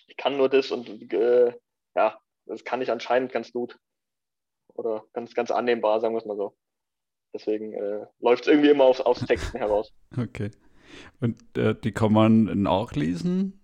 Ich 0.07 0.17
kann 0.17 0.37
nur 0.37 0.49
das 0.49 0.71
und 0.71 0.89
äh, 1.13 1.53
ja, 1.95 2.19
das 2.45 2.63
kann 2.63 2.81
ich 2.81 2.91
anscheinend 2.91 3.31
ganz 3.31 3.51
gut. 3.51 3.77
Oder 4.75 5.05
ganz, 5.13 5.35
ganz 5.35 5.51
annehmbar, 5.51 6.01
sagen 6.01 6.15
wir 6.15 6.19
es 6.19 6.25
mal 6.25 6.35
so. 6.35 6.57
Deswegen 7.33 7.73
äh, 7.73 8.05
läuft 8.19 8.43
es 8.43 8.47
irgendwie 8.47 8.69
immer 8.69 8.85
aufs, 8.85 9.01
aufs 9.01 9.25
Texten 9.25 9.57
heraus. 9.57 9.93
Okay. 10.17 10.51
Und 11.19 11.57
äh, 11.57 11.73
die 11.73 11.91
kann 11.91 12.13
man 12.13 12.61
nachlesen? 12.61 13.62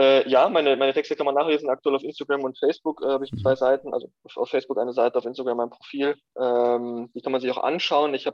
Äh, 0.00 0.26
ja, 0.30 0.48
meine, 0.48 0.78
meine 0.78 0.94
Texte 0.94 1.14
kann 1.14 1.26
man 1.26 1.34
nachlesen. 1.34 1.68
Aktuell 1.68 1.94
auf 1.94 2.02
Instagram 2.02 2.42
und 2.44 2.58
Facebook 2.58 3.02
äh, 3.02 3.08
habe 3.08 3.24
ich 3.24 3.30
zwei. 3.42 3.54
Seiten. 3.54 3.92
Also 3.92 4.10
auf 4.36 4.48
Facebook 4.48 4.78
eine 4.78 4.94
Seite, 4.94 5.18
auf 5.18 5.26
Instagram 5.26 5.60
ein 5.60 5.68
Profil. 5.68 6.16
Ähm, 6.40 7.10
die 7.14 7.20
kann 7.20 7.32
man 7.32 7.42
sich 7.42 7.50
auch 7.50 7.62
anschauen. 7.62 8.14
Ich 8.14 8.26
äh, 8.26 8.32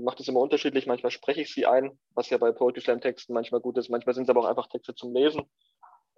mache 0.00 0.16
das 0.16 0.28
immer 0.28 0.40
unterschiedlich. 0.40 0.86
Manchmal 0.86 1.10
spreche 1.10 1.42
ich 1.42 1.52
sie 1.52 1.66
ein, 1.66 1.98
was 2.14 2.30
ja 2.30 2.38
bei 2.38 2.50
Poetry 2.50 2.80
Slam 2.80 3.02
Texten 3.02 3.34
manchmal 3.34 3.60
gut 3.60 3.76
ist. 3.76 3.90
Manchmal 3.90 4.14
sind 4.14 4.24
es 4.24 4.30
aber 4.30 4.40
auch 4.40 4.46
einfach 4.46 4.68
Texte 4.68 4.94
zum 4.94 5.12
Lesen. 5.12 5.42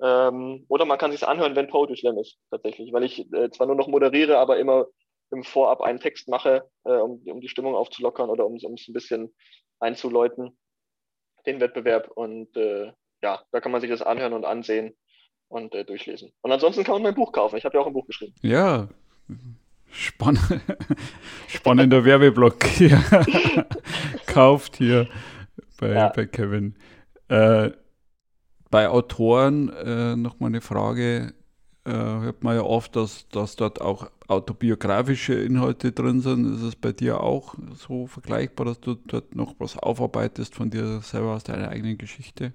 Ähm, 0.00 0.64
oder 0.68 0.84
man 0.84 0.98
kann 0.98 1.10
sich 1.10 1.26
anhören, 1.26 1.56
wenn 1.56 1.68
Poetry 1.68 1.96
Slam 1.96 2.18
ist, 2.18 2.38
tatsächlich, 2.52 2.92
weil 2.92 3.02
ich 3.02 3.32
äh, 3.32 3.50
zwar 3.50 3.66
nur 3.66 3.76
noch 3.76 3.88
moderiere, 3.88 4.38
aber 4.38 4.58
immer 4.58 4.86
im 5.32 5.42
Vorab 5.42 5.80
einen 5.80 5.98
Text 5.98 6.28
mache, 6.28 6.70
äh, 6.84 6.92
um, 6.92 7.20
um 7.26 7.40
die 7.40 7.48
Stimmung 7.48 7.74
aufzulockern 7.74 8.30
oder 8.30 8.46
um 8.46 8.54
es 8.54 8.64
ein 8.64 8.92
bisschen 8.92 9.34
einzuläuten, 9.80 10.56
den 11.46 11.60
Wettbewerb. 11.60 12.12
Und 12.14 12.56
äh, 12.56 12.92
ja, 13.24 13.40
da 13.52 13.60
kann 13.60 13.72
man 13.72 13.80
sich 13.80 13.90
das 13.90 14.02
anhören 14.02 14.34
und 14.34 14.44
ansehen. 14.44 14.94
und 15.48 15.74
äh, 15.74 15.84
durchlesen. 15.84 16.32
Und 16.42 16.52
ansonsten 16.52 16.84
kann 16.84 16.94
man 16.94 17.02
mein 17.02 17.14
Buch 17.14 17.32
kaufen. 17.32 17.56
Ich 17.56 17.64
habe 17.64 17.76
ja 17.76 17.82
auch 17.82 17.86
ein 17.86 17.92
Buch 17.92 18.06
geschrieben. 18.06 18.34
Ja, 18.42 18.88
Spann 19.90 20.38
spannender 21.48 22.04
Werbeblock 22.04 22.64
hier. 22.64 23.02
Kauft 24.26 24.76
hier 24.76 25.08
bei, 25.78 25.90
ja. 25.90 26.08
bei 26.08 26.26
Kevin. 26.26 26.74
Äh, 27.28 27.70
bei 28.70 28.88
Autoren 28.88 29.68
äh, 29.68 30.16
nochmal 30.16 30.48
eine 30.48 30.60
Frage. 30.60 31.32
Äh, 31.84 31.92
hört 31.92 32.42
man 32.42 32.56
ja 32.56 32.62
oft, 32.62 32.96
dass, 32.96 33.28
dass 33.28 33.56
dort 33.56 33.80
auch 33.80 34.10
autobiografische 34.26 35.34
Inhalte 35.34 35.92
drin 35.92 36.20
sind. 36.20 36.56
Ist 36.56 36.62
es 36.62 36.76
bei 36.76 36.92
dir 36.92 37.20
auch 37.20 37.54
so 37.74 38.08
vergleichbar, 38.08 38.66
dass 38.66 38.80
du 38.80 38.94
dort 38.94 39.36
noch 39.36 39.54
was 39.58 39.78
aufarbeitest 39.78 40.56
von 40.56 40.70
dir 40.70 41.00
selber 41.02 41.34
aus 41.34 41.44
deiner 41.44 41.68
eigenen 41.68 41.98
Geschichte? 41.98 42.52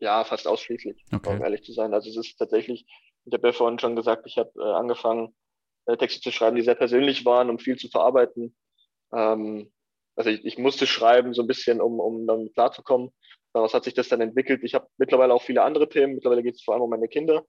Ja, 0.00 0.24
fast 0.24 0.46
ausschließlich, 0.46 1.04
okay. 1.12 1.30
um 1.30 1.42
ehrlich 1.42 1.64
zu 1.64 1.72
sein. 1.72 1.94
Also 1.94 2.10
es 2.10 2.16
ist 2.16 2.36
tatsächlich, 2.36 2.86
ich 3.24 3.32
habe 3.32 3.48
ja 3.48 3.52
vorhin 3.52 3.78
schon 3.78 3.96
gesagt, 3.96 4.26
ich 4.26 4.36
habe 4.36 4.50
äh, 4.56 4.72
angefangen, 4.72 5.34
äh, 5.86 5.96
Texte 5.96 6.20
zu 6.20 6.30
schreiben, 6.30 6.56
die 6.56 6.62
sehr 6.62 6.74
persönlich 6.74 7.24
waren, 7.24 7.50
um 7.50 7.58
viel 7.58 7.76
zu 7.76 7.88
verarbeiten. 7.88 8.56
Ähm, 9.12 9.72
also 10.16 10.30
ich, 10.30 10.44
ich 10.44 10.58
musste 10.58 10.86
schreiben, 10.86 11.34
so 11.34 11.42
ein 11.42 11.48
bisschen, 11.48 11.80
um, 11.80 12.00
um 12.00 12.26
dann 12.26 12.52
klarzukommen. 12.52 13.10
Daraus 13.52 13.74
hat 13.74 13.84
sich 13.84 13.94
das 13.94 14.08
dann 14.08 14.20
entwickelt. 14.20 14.62
Ich 14.64 14.74
habe 14.74 14.88
mittlerweile 14.98 15.32
auch 15.32 15.42
viele 15.42 15.62
andere 15.62 15.88
Themen. 15.88 16.14
Mittlerweile 16.14 16.42
geht 16.42 16.56
es 16.56 16.62
vor 16.62 16.74
allem 16.74 16.82
um 16.82 16.90
meine 16.90 17.08
Kinder. 17.08 17.44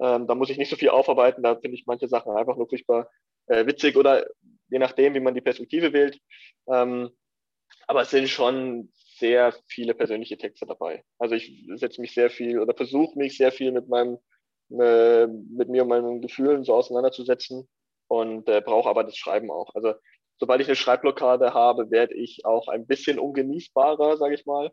Ähm, 0.00 0.26
da 0.26 0.34
muss 0.34 0.50
ich 0.50 0.58
nicht 0.58 0.70
so 0.70 0.76
viel 0.76 0.88
aufarbeiten. 0.88 1.42
Da 1.42 1.54
finde 1.56 1.76
ich 1.76 1.86
manche 1.86 2.08
Sachen 2.08 2.36
einfach 2.36 2.56
nur 2.56 2.68
furchtbar 2.68 3.08
äh, 3.46 3.66
witzig 3.66 3.96
oder 3.96 4.26
je 4.68 4.78
nachdem, 4.78 5.14
wie 5.14 5.20
man 5.20 5.34
die 5.34 5.40
Perspektive 5.40 5.92
wählt. 5.92 6.18
Ähm, 6.66 7.10
aber 7.86 8.02
es 8.02 8.10
sind 8.10 8.28
schon 8.28 8.92
sehr 9.18 9.54
viele 9.66 9.94
persönliche 9.94 10.36
Texte 10.36 10.66
dabei. 10.66 11.04
Also 11.18 11.34
ich 11.34 11.66
setze 11.74 12.00
mich 12.00 12.14
sehr 12.14 12.30
viel 12.30 12.58
oder 12.58 12.74
versuche 12.74 13.18
mich 13.18 13.36
sehr 13.36 13.52
viel 13.52 13.72
mit 13.72 13.88
meinem 13.88 14.18
äh, 14.70 15.26
mit 15.26 15.68
mir 15.68 15.82
und 15.82 15.88
meinen 15.88 16.20
Gefühlen 16.20 16.64
so 16.64 16.74
auseinanderzusetzen 16.74 17.68
und 18.08 18.48
äh, 18.48 18.60
brauche 18.60 18.88
aber 18.88 19.04
das 19.04 19.16
Schreiben 19.16 19.50
auch. 19.50 19.74
Also 19.74 19.94
sobald 20.38 20.60
ich 20.60 20.68
eine 20.68 20.76
Schreibblockade 20.76 21.54
habe, 21.54 21.90
werde 21.90 22.14
ich 22.14 22.44
auch 22.44 22.68
ein 22.68 22.86
bisschen 22.86 23.18
ungenießbarer, 23.18 24.16
sage 24.16 24.34
ich 24.34 24.46
mal. 24.46 24.72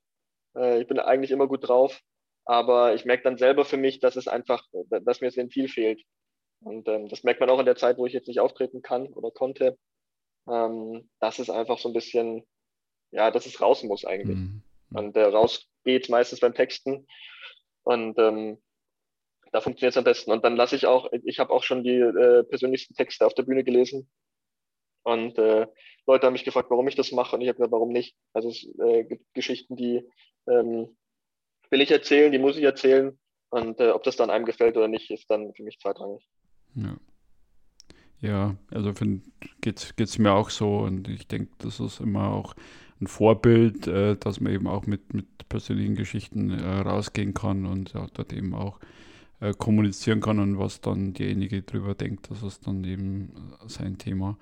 Äh, 0.55 0.81
ich 0.81 0.88
bin 0.88 1.00
eigentlich 1.00 1.31
immer 1.31 1.48
gut 1.48 1.67
drauf, 1.67 2.01
aber 2.45 2.93
ich 2.93 3.05
merke 3.05 3.24
dann 3.24 3.38
selber 3.38 3.65
für 3.65 3.77
mich, 3.77 4.00
dass 4.00 4.15
es 4.15 4.27
einfach, 4.27 4.65
dass 4.89 5.21
mir 5.21 5.27
das 5.27 5.38
Ventil 5.38 5.67
fehlt. 5.67 6.01
Und 6.63 6.88
ähm, 6.88 7.07
das 7.10 7.24
merkt 7.24 7.39
man 7.39 7.50
auch 7.50 7.60
in 7.60 7.65
der 7.65 7.75
Zeit, 7.75 7.98
wo 7.98 8.05
ich 8.05 8.13
jetzt 8.13 8.27
nicht 8.27 8.39
auftreten 8.39 8.81
kann 8.81 9.07
oder 9.13 9.31
konnte. 9.31 9.77
Ähm, 10.50 11.10
dass 11.19 11.39
es 11.39 11.50
einfach 11.50 11.77
so 11.79 11.89
ein 11.89 11.93
bisschen, 11.93 12.43
ja, 13.11 13.31
dass 13.31 13.45
es 13.45 13.61
raus 13.61 13.83
muss 13.83 14.05
eigentlich. 14.05 14.37
Mhm. 14.37 14.61
Und 14.93 15.15
äh, 15.15 15.23
raus 15.23 15.67
geht 15.83 16.09
meistens 16.09 16.39
beim 16.39 16.53
Texten. 16.53 17.07
Und 17.83 18.17
ähm, 18.19 18.57
da 19.51 19.61
funktioniert 19.61 19.93
es 19.93 19.97
am 19.97 20.03
besten. 20.03 20.31
Und 20.31 20.43
dann 20.43 20.55
lasse 20.55 20.75
ich 20.75 20.85
auch, 20.85 21.11
ich 21.11 21.39
habe 21.39 21.51
auch 21.51 21.63
schon 21.63 21.83
die 21.83 21.97
äh, 21.97 22.43
persönlichsten 22.43 22.95
Texte 22.95 23.25
auf 23.25 23.33
der 23.33 23.43
Bühne 23.43 23.63
gelesen. 23.63 24.09
Und 25.03 25.37
äh, 25.37 25.67
Leute 26.05 26.25
haben 26.25 26.33
mich 26.33 26.45
gefragt, 26.45 26.69
warum 26.69 26.87
ich 26.87 26.95
das 26.95 27.11
mache. 27.11 27.35
Und 27.35 27.41
ich 27.41 27.47
habe 27.47 27.57
gesagt, 27.57 27.71
warum 27.71 27.89
nicht? 27.89 28.15
Also 28.33 28.49
es 28.49 28.67
äh, 28.79 29.03
gibt 29.03 29.33
Geschichten, 29.33 29.75
die 29.75 30.07
ähm, 30.47 30.95
will 31.69 31.81
ich 31.81 31.91
erzählen, 31.91 32.31
die 32.31 32.39
muss 32.39 32.57
ich 32.57 32.63
erzählen. 32.63 33.17
Und 33.49 33.79
äh, 33.79 33.89
ob 33.89 34.03
das 34.03 34.15
dann 34.15 34.29
einem 34.29 34.45
gefällt 34.45 34.77
oder 34.77 34.87
nicht, 34.87 35.11
ist 35.11 35.29
dann 35.29 35.53
für 35.53 35.63
mich 35.63 35.79
zweitrangig. 35.79 36.25
Ja. 36.75 36.97
Ja, 38.21 38.55
also 38.69 38.93
geht 39.61 39.97
es 39.97 40.19
mir 40.19 40.31
auch 40.31 40.51
so 40.51 40.77
und 40.77 41.07
ich 41.07 41.27
denke, 41.27 41.51
das 41.57 41.79
ist 41.79 41.99
immer 41.99 42.31
auch 42.31 42.53
ein 43.01 43.08
Vorbild, 43.08 43.88
äh, 43.88 44.15
dass 44.15 44.39
man 44.39 44.53
eben 44.53 44.67
auch 44.67 44.86
mit, 44.86 45.13
mit 45.13 45.25
persönlichen 45.50 45.96
Geschichten 45.96 46.51
äh, 46.51 46.79
rausgehen 46.81 47.34
kann 47.34 47.65
und 47.65 47.93
ja, 47.93 48.08
dort 48.13 48.34
eben 48.34 48.53
auch 48.53 48.79
äh, 49.41 49.53
kommunizieren 49.53 50.22
kann 50.22 50.39
und 50.39 50.60
was 50.60 50.81
dann 50.81 51.13
derjenige 51.13 51.63
drüber 51.63 51.96
denkt, 51.96 52.29
das 52.29 52.43
ist 52.43 52.67
dann 52.67 52.84
eben 52.84 53.34
sein 53.67 53.98
Thema. 53.98 54.38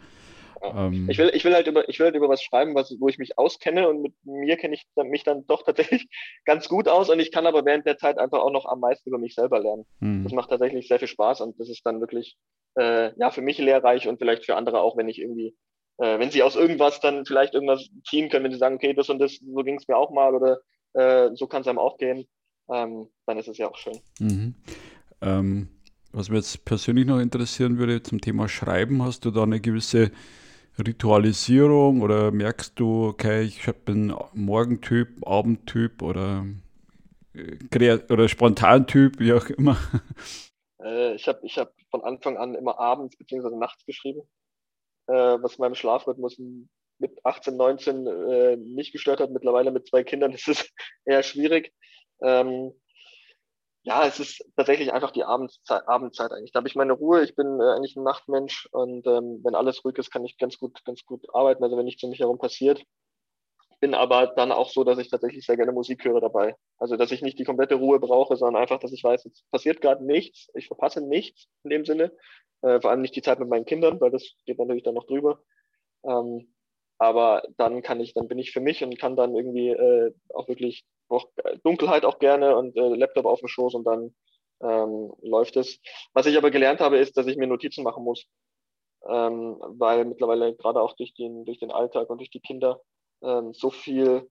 Ähm, 0.62 1.08
ich, 1.10 1.18
will, 1.18 1.32
ich, 1.34 1.46
will 1.46 1.54
halt 1.54 1.68
über, 1.68 1.88
ich 1.88 2.00
will 2.00 2.08
halt 2.08 2.16
über 2.16 2.30
was 2.30 2.44
schreiben, 2.44 2.76
was, 2.76 2.94
wo 3.00 3.08
ich 3.08 3.18
mich 3.18 3.38
auskenne 3.38 3.88
und 3.88 4.02
mit 4.02 4.14
mir 4.24 4.58
kenne 4.58 4.76
ich 4.76 4.86
mich 4.96 5.24
dann 5.24 5.46
doch 5.48 5.64
tatsächlich 5.64 6.08
ganz 6.46 6.68
gut 6.68 6.88
aus 6.88 7.10
und 7.10 7.20
ich 7.20 7.32
kann 7.32 7.46
aber 7.46 7.66
während 7.66 7.86
der 7.86 7.98
Zeit 7.98 8.18
einfach 8.18 8.40
auch 8.40 8.52
noch 8.52 8.66
am 8.66 8.80
meisten 8.80 9.10
über 9.10 9.18
mich 9.18 9.36
selber 9.36 9.60
lernen. 9.60 9.86
Mhm. 10.00 10.24
Das 10.24 10.34
macht 10.34 10.50
tatsächlich 10.50 10.88
sehr 10.88 11.00
viel 11.00 11.08
Spaß 11.08 11.42
und 11.42 11.60
das 11.60 11.70
ist 11.70 11.86
dann 11.86 12.02
wirklich 12.02 12.36
äh, 12.76 13.12
ja 13.18 13.32
für 13.32 13.42
mich 13.42 13.58
lehrreich 13.58 14.08
und 14.08 14.20
vielleicht 14.20 14.46
für 14.46 14.56
andere 14.56 14.82
auch, 14.82 14.98
wenn 14.98 15.10
ich 15.10 15.20
irgendwie, 15.20 15.56
äh, 16.00 16.18
wenn 16.20 16.32
sie 16.32 16.44
aus 16.44 16.56
irgendwas 16.56 17.00
dann 17.00 17.26
vielleicht 17.26 17.54
irgendwas 17.54 17.90
ziehen 18.08 18.30
können, 18.30 18.46
wenn 18.46 18.52
sie 18.52 18.58
sagen, 18.58 18.76
okay, 18.76 18.94
das 18.94 19.10
und 19.10 19.20
das, 19.20 19.36
so 19.36 19.64
ging 19.64 19.76
es 19.76 19.88
mir 19.88 19.98
auch 19.98 20.12
mal 20.12 20.34
oder 20.34 20.60
äh, 20.94 21.30
so 21.36 21.48
kann 21.48 21.62
es 21.62 21.68
einem 21.68 21.80
auch 21.80 21.98
gehen, 21.98 22.28
ähm, 22.70 23.08
dann 23.26 23.38
ist 23.38 23.48
es 23.48 23.58
ja 23.58 23.70
auch 23.70 23.78
schön. 23.78 24.00
Mhm. 24.20 24.56
Ähm, 25.22 25.68
was 26.12 26.30
mich 26.30 26.38
jetzt 26.38 26.66
persönlich 26.66 27.06
noch 27.06 27.20
interessieren 27.20 27.78
würde 27.78 28.02
zum 28.02 28.22
Thema 28.22 28.48
Schreiben, 28.48 29.04
hast 29.04 29.26
du 29.26 29.32
da 29.32 29.44
eine 29.44 29.60
gewisse 29.60 30.12
Ritualisierung 30.78 32.02
oder 32.02 32.32
merkst 32.32 32.80
du, 32.80 33.08
okay, 33.08 33.44
ich 33.44 33.66
bin 33.86 34.16
Morgentyp, 34.34 35.28
Abendtyp 35.28 36.02
oder, 36.02 36.46
äh, 37.34 38.00
oder 38.10 38.30
Spontantyp, 38.30 39.20
wie 39.20 39.34
auch 39.34 39.50
immer? 39.50 39.78
Äh, 40.82 41.16
ich 41.16 41.28
habe 41.28 41.40
ich 41.44 41.58
hab 41.58 41.74
von 41.92 42.02
Anfang 42.04 42.38
an 42.38 42.56
immer 42.56 42.80
abends 42.80 43.18
bzw. 43.18 43.54
nachts 43.58 43.86
geschrieben, 43.86 44.22
äh, 45.10 45.42
was 45.42 45.58
meinem 45.58 45.76
Schlafrhythmus 45.76 46.40
mit 47.00 47.26
18, 47.26 47.56
19 47.56 48.08
äh, 48.08 48.58
nicht 48.58 48.92
gestört 48.92 49.20
hat. 49.20 49.32
Mittlerweile 49.32 49.72
mit 49.72 49.88
zwei 49.88 50.04
Kindern 50.04 50.32
ist 50.34 50.48
es 50.48 50.70
eher 51.06 51.24
schwierig. 51.24 51.74
Ähm, 52.22 52.74
ja, 53.84 54.06
es 54.06 54.20
ist 54.20 54.44
tatsächlich 54.56 54.92
einfach 54.94 55.12
die 55.12 55.24
Abendzeit, 55.24 55.88
Abendzeit 55.88 56.32
eigentlich. 56.32 56.52
Da 56.52 56.58
habe 56.58 56.68
ich 56.68 56.76
meine 56.76 56.94
Ruhe. 56.94 57.24
Ich 57.24 57.36
bin 57.36 57.60
äh, 57.60 57.76
eigentlich 57.76 57.96
ein 57.96 58.04
Nachtmensch 58.04 58.68
und 58.72 59.08
ähm, 59.08 59.40
wenn 59.44 59.56
alles 59.56 59.84
ruhig 59.84 59.98
ist, 59.98 60.12
kann 60.12 60.26
ich 60.26 60.38
ganz 60.38 60.58
gut, 60.58 60.84
ganz 60.86 61.06
gut 61.06 61.26
arbeiten. 61.34 61.64
Also 61.64 61.78
wenn 61.78 61.86
nichts 61.86 62.04
um 62.04 62.10
mich 62.10 62.20
herum 62.20 62.38
passiert. 62.38 62.84
Bin 63.80 63.94
aber 63.94 64.28
dann 64.28 64.52
auch 64.52 64.70
so, 64.70 64.84
dass 64.84 65.00
ich 65.00 65.10
tatsächlich 65.10 65.46
sehr 65.46 65.56
gerne 65.56 65.72
Musik 65.72 66.04
höre 66.04 66.20
dabei. 66.20 66.56
Also 66.78 66.98
dass 66.98 67.12
ich 67.12 67.22
nicht 67.22 67.40
die 67.40 67.46
komplette 67.46 67.76
Ruhe 67.76 68.00
brauche, 68.00 68.36
sondern 68.36 68.62
einfach, 68.62 68.80
dass 68.80 68.92
ich 68.92 69.04
weiß, 69.04 69.26
es 69.26 69.44
passiert 69.52 69.82
gerade 69.82 70.06
nichts. 70.06 70.50
Ich 70.54 70.68
verpasse 70.68 71.02
nichts 71.02 71.48
in 71.64 71.70
dem 71.70 71.86
Sinne. 71.86 72.12
Äh, 72.62 72.82
vor 72.82 72.92
allem 72.92 73.02
nicht 73.02 73.16
die 73.16 73.22
Zeit 73.22 73.40
mit 73.40 73.50
meinen 73.50 73.66
Kindern, 73.66 74.02
weil 74.02 74.12
das 74.12 74.34
geht 74.46 74.60
natürlich 74.60 74.84
dann 74.84 74.96
noch 74.96 75.06
drüber. 75.06 75.42
Ähm, 76.04 76.54
aber 76.98 77.44
dann 77.58 77.82
kann 77.82 78.02
ich, 78.02 78.14
dann 78.14 78.28
bin 78.28 78.38
ich 78.38 78.52
für 78.52 78.60
mich 78.60 78.84
und 78.84 79.00
kann 79.00 79.16
dann 79.16 79.34
irgendwie 79.34 79.70
äh, 79.70 80.14
auch 80.34 80.50
wirklich 80.50 80.86
auch 81.08 81.28
Dunkelheit 81.64 82.06
auch 82.06 82.20
gerne 82.20 82.58
und 82.58 82.76
äh, 82.76 82.96
Laptop 82.96 83.26
auf 83.26 83.40
dem 83.40 83.48
Schoß 83.48 83.74
und 83.76 83.86
dann 83.86 84.14
ähm, 84.62 85.14
läuft 85.22 85.56
es. 85.56 85.80
Was 86.14 86.26
ich 86.26 86.38
aber 86.38 86.52
gelernt 86.52 86.82
habe, 86.82 86.98
ist, 86.98 87.18
dass 87.18 87.28
ich 87.28 87.38
mir 87.38 87.48
Notizen 87.48 87.84
machen 87.84 88.04
muss, 88.04 88.26
ähm, 89.08 89.58
weil 89.62 90.06
mittlerweile 90.06 90.54
gerade 90.56 90.82
auch 90.82 90.96
durch 90.98 91.14
den, 91.14 91.46
durch 91.46 91.60
den 91.60 91.72
Alltag 91.72 92.10
und 92.10 92.18
durch 92.18 92.30
die 92.30 92.42
Kinder 92.42 92.82
ähm, 93.24 93.54
so 93.54 93.70
viel 93.70 94.30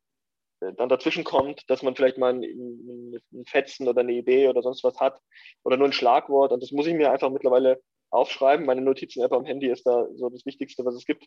äh, 0.61 0.73
dann 0.75 0.89
dazwischen 0.89 1.25
kommt, 1.25 1.69
dass 1.69 1.83
man 1.83 1.95
vielleicht 1.95 2.19
mal 2.19 2.35
ein, 2.35 2.43
ein 3.33 3.45
Fetzen 3.47 3.89
oder 3.89 4.01
eine 4.01 4.13
Idee 4.13 4.49
oder 4.49 4.63
sonst 4.63 4.85
was 4.85 4.99
hat 4.99 5.21
oder 5.65 5.77
nur 5.77 5.89
ein 5.89 5.93
Schlagwort 5.93 6.53
und 6.53 6.63
das 6.63 6.73
muss 6.73 6.87
ich 6.87 6.95
mir 6.95 7.11
einfach 7.11 7.31
mittlerweile 7.31 7.81
aufschreiben. 8.11 8.67
Meine 8.67 8.81
Notizen-App 8.81 9.33
am 9.33 9.45
Handy 9.45 9.69
ist 9.69 9.87
da 9.87 10.07
so 10.17 10.29
das 10.31 10.47
Wichtigste, 10.47 10.85
was 10.85 10.95
es 10.95 11.05
gibt. 11.05 11.27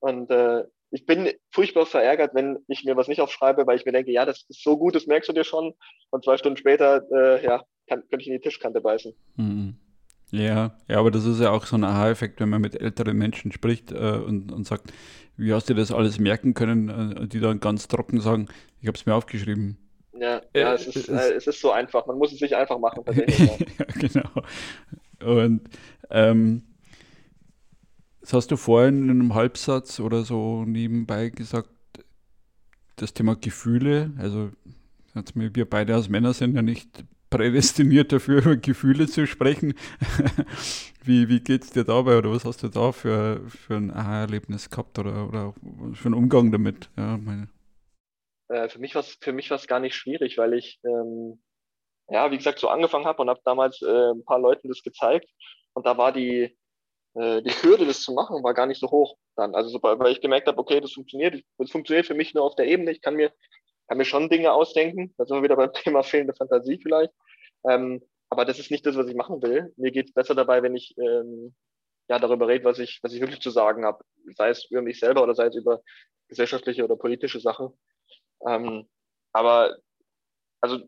Und 0.00 0.30
äh, 0.30 0.64
ich 0.90 1.06
bin 1.06 1.30
furchtbar 1.50 1.86
verärgert, 1.86 2.34
wenn 2.34 2.58
ich 2.68 2.84
mir 2.84 2.96
was 2.96 3.08
nicht 3.08 3.20
aufschreibe, 3.20 3.66
weil 3.66 3.76
ich 3.76 3.84
mir 3.84 3.92
denke, 3.92 4.10
ja, 4.10 4.24
das 4.24 4.44
ist 4.48 4.62
so 4.62 4.76
gut, 4.76 4.94
das 4.94 5.06
merkst 5.06 5.28
du 5.28 5.32
dir 5.32 5.44
schon. 5.44 5.74
Und 6.10 6.24
zwei 6.24 6.36
Stunden 6.36 6.56
später, 6.56 7.04
äh, 7.12 7.44
ja, 7.44 7.62
kann, 7.86 8.00
könnte 8.08 8.22
ich 8.22 8.28
in 8.28 8.34
die 8.34 8.40
Tischkante 8.40 8.80
beißen. 8.80 9.14
Mhm. 9.36 9.76
Ja, 10.32 10.74
ja, 10.88 10.98
aber 10.98 11.10
das 11.10 11.26
ist 11.26 11.40
ja 11.40 11.50
auch 11.50 11.66
so 11.66 11.76
ein 11.76 11.84
Aha-Effekt, 11.84 12.40
wenn 12.40 12.48
man 12.48 12.62
mit 12.62 12.80
älteren 12.80 13.18
Menschen 13.18 13.52
spricht 13.52 13.92
äh, 13.92 14.16
und, 14.16 14.50
und 14.50 14.66
sagt, 14.66 14.90
wie 15.36 15.52
hast 15.52 15.68
du 15.68 15.74
das 15.74 15.92
alles 15.92 16.18
merken 16.18 16.54
können, 16.54 16.88
äh, 16.88 17.28
die 17.28 17.38
dann 17.38 17.60
ganz 17.60 17.86
trocken 17.86 18.18
sagen, 18.18 18.48
ich 18.80 18.88
habe 18.88 18.96
es 18.96 19.04
mir 19.04 19.14
aufgeschrieben. 19.14 19.76
Ja, 20.18 20.40
ja 20.54 20.72
es, 20.72 20.86
ist, 20.86 21.10
äh, 21.10 21.34
es 21.34 21.46
ist 21.46 21.60
so 21.60 21.70
einfach, 21.70 22.06
man 22.06 22.16
muss 22.16 22.32
es 22.32 22.38
sich 22.38 22.56
einfach 22.56 22.78
machen. 22.78 23.04
ja, 23.14 23.86
genau. 23.98 24.30
Und 25.22 25.68
ähm, 26.08 26.62
das 28.22 28.32
hast 28.32 28.50
du 28.50 28.56
vorhin 28.56 29.02
in 29.02 29.10
einem 29.10 29.34
Halbsatz 29.34 30.00
oder 30.00 30.22
so 30.22 30.64
nebenbei 30.64 31.28
gesagt, 31.28 31.68
das 32.96 33.12
Thema 33.12 33.36
Gefühle. 33.36 34.12
Also, 34.16 34.50
wir 35.34 35.68
beide 35.68 35.94
als 35.94 36.08
Männer 36.08 36.32
sind 36.32 36.54
ja 36.54 36.62
nicht 36.62 37.04
prädestiniert 37.32 38.12
dafür, 38.12 38.42
über 38.42 38.56
Gefühle 38.56 39.06
zu 39.06 39.26
sprechen. 39.26 39.74
wie 41.04 41.28
wie 41.28 41.40
geht 41.40 41.64
es 41.64 41.70
dir 41.70 41.84
dabei 41.84 42.18
oder 42.18 42.30
was 42.30 42.44
hast 42.44 42.62
du 42.62 42.68
da 42.68 42.92
für, 42.92 43.40
für 43.48 43.74
ein 43.74 43.90
Aha-Erlebnis 43.90 44.70
gehabt 44.70 44.98
oder, 44.98 45.28
oder 45.28 45.54
für 45.94 46.06
einen 46.06 46.14
Umgang 46.14 46.52
damit? 46.52 46.90
Ja. 46.96 47.18
Äh, 48.48 48.68
für 48.68 48.78
mich 48.78 48.94
war 48.94 49.56
es 49.56 49.66
gar 49.66 49.80
nicht 49.80 49.94
schwierig, 49.94 50.38
weil 50.38 50.54
ich, 50.54 50.78
ähm, 50.84 51.42
ja, 52.08 52.30
wie 52.30 52.36
gesagt, 52.36 52.58
so 52.58 52.68
angefangen 52.68 53.06
habe 53.06 53.22
und 53.22 53.30
habe 53.30 53.40
damals 53.44 53.80
äh, 53.82 54.10
ein 54.12 54.24
paar 54.24 54.38
Leuten 54.38 54.68
das 54.68 54.82
gezeigt. 54.82 55.28
Und 55.72 55.86
da 55.86 55.96
war 55.96 56.12
die, 56.12 56.56
äh, 57.14 57.42
die 57.42 57.50
Hürde, 57.62 57.86
das 57.86 58.02
zu 58.02 58.12
machen, 58.12 58.42
war 58.42 58.54
gar 58.54 58.66
nicht 58.66 58.80
so 58.80 58.90
hoch 58.90 59.16
dann. 59.36 59.54
Also 59.54 59.82
weil 59.82 60.12
ich 60.12 60.20
gemerkt 60.20 60.48
habe, 60.48 60.58
okay, 60.58 60.80
das 60.80 60.92
funktioniert, 60.92 61.42
das 61.58 61.70
funktioniert 61.70 62.06
für 62.06 62.14
mich 62.14 62.34
nur 62.34 62.44
auf 62.44 62.56
der 62.56 62.66
Ebene. 62.66 62.90
Ich 62.90 63.00
kann 63.00 63.16
mir, 63.16 63.32
kann 63.88 63.98
mir 63.98 64.04
schon 64.04 64.28
Dinge 64.28 64.52
ausdenken. 64.52 65.14
Da 65.16 65.24
sind 65.24 65.36
wir 65.36 65.42
wieder 65.42 65.56
beim 65.56 65.72
Thema 65.72 66.02
fehlende 66.02 66.34
Fantasie 66.34 66.78
vielleicht. 66.82 67.12
Ähm, 67.68 68.02
aber 68.30 68.44
das 68.44 68.58
ist 68.58 68.70
nicht 68.70 68.86
das, 68.86 68.96
was 68.96 69.08
ich 69.08 69.14
machen 69.14 69.42
will. 69.42 69.72
Mir 69.76 69.90
geht 69.90 70.06
es 70.08 70.14
besser 70.14 70.34
dabei, 70.34 70.62
wenn 70.62 70.74
ich 70.74 70.94
ähm, 70.98 71.54
ja, 72.08 72.18
darüber 72.18 72.48
rede, 72.48 72.64
was 72.64 72.78
ich, 72.78 72.98
was 73.02 73.12
ich 73.12 73.20
wirklich 73.20 73.40
zu 73.40 73.50
sagen 73.50 73.84
habe. 73.84 74.04
Sei 74.36 74.48
es 74.48 74.70
über 74.70 74.82
mich 74.82 74.98
selber 74.98 75.22
oder 75.22 75.34
sei 75.34 75.46
es 75.46 75.56
über 75.56 75.82
gesellschaftliche 76.28 76.84
oder 76.84 76.96
politische 76.96 77.40
Sachen. 77.40 77.78
Ähm, 78.46 78.88
aber 79.32 79.76
also 80.60 80.80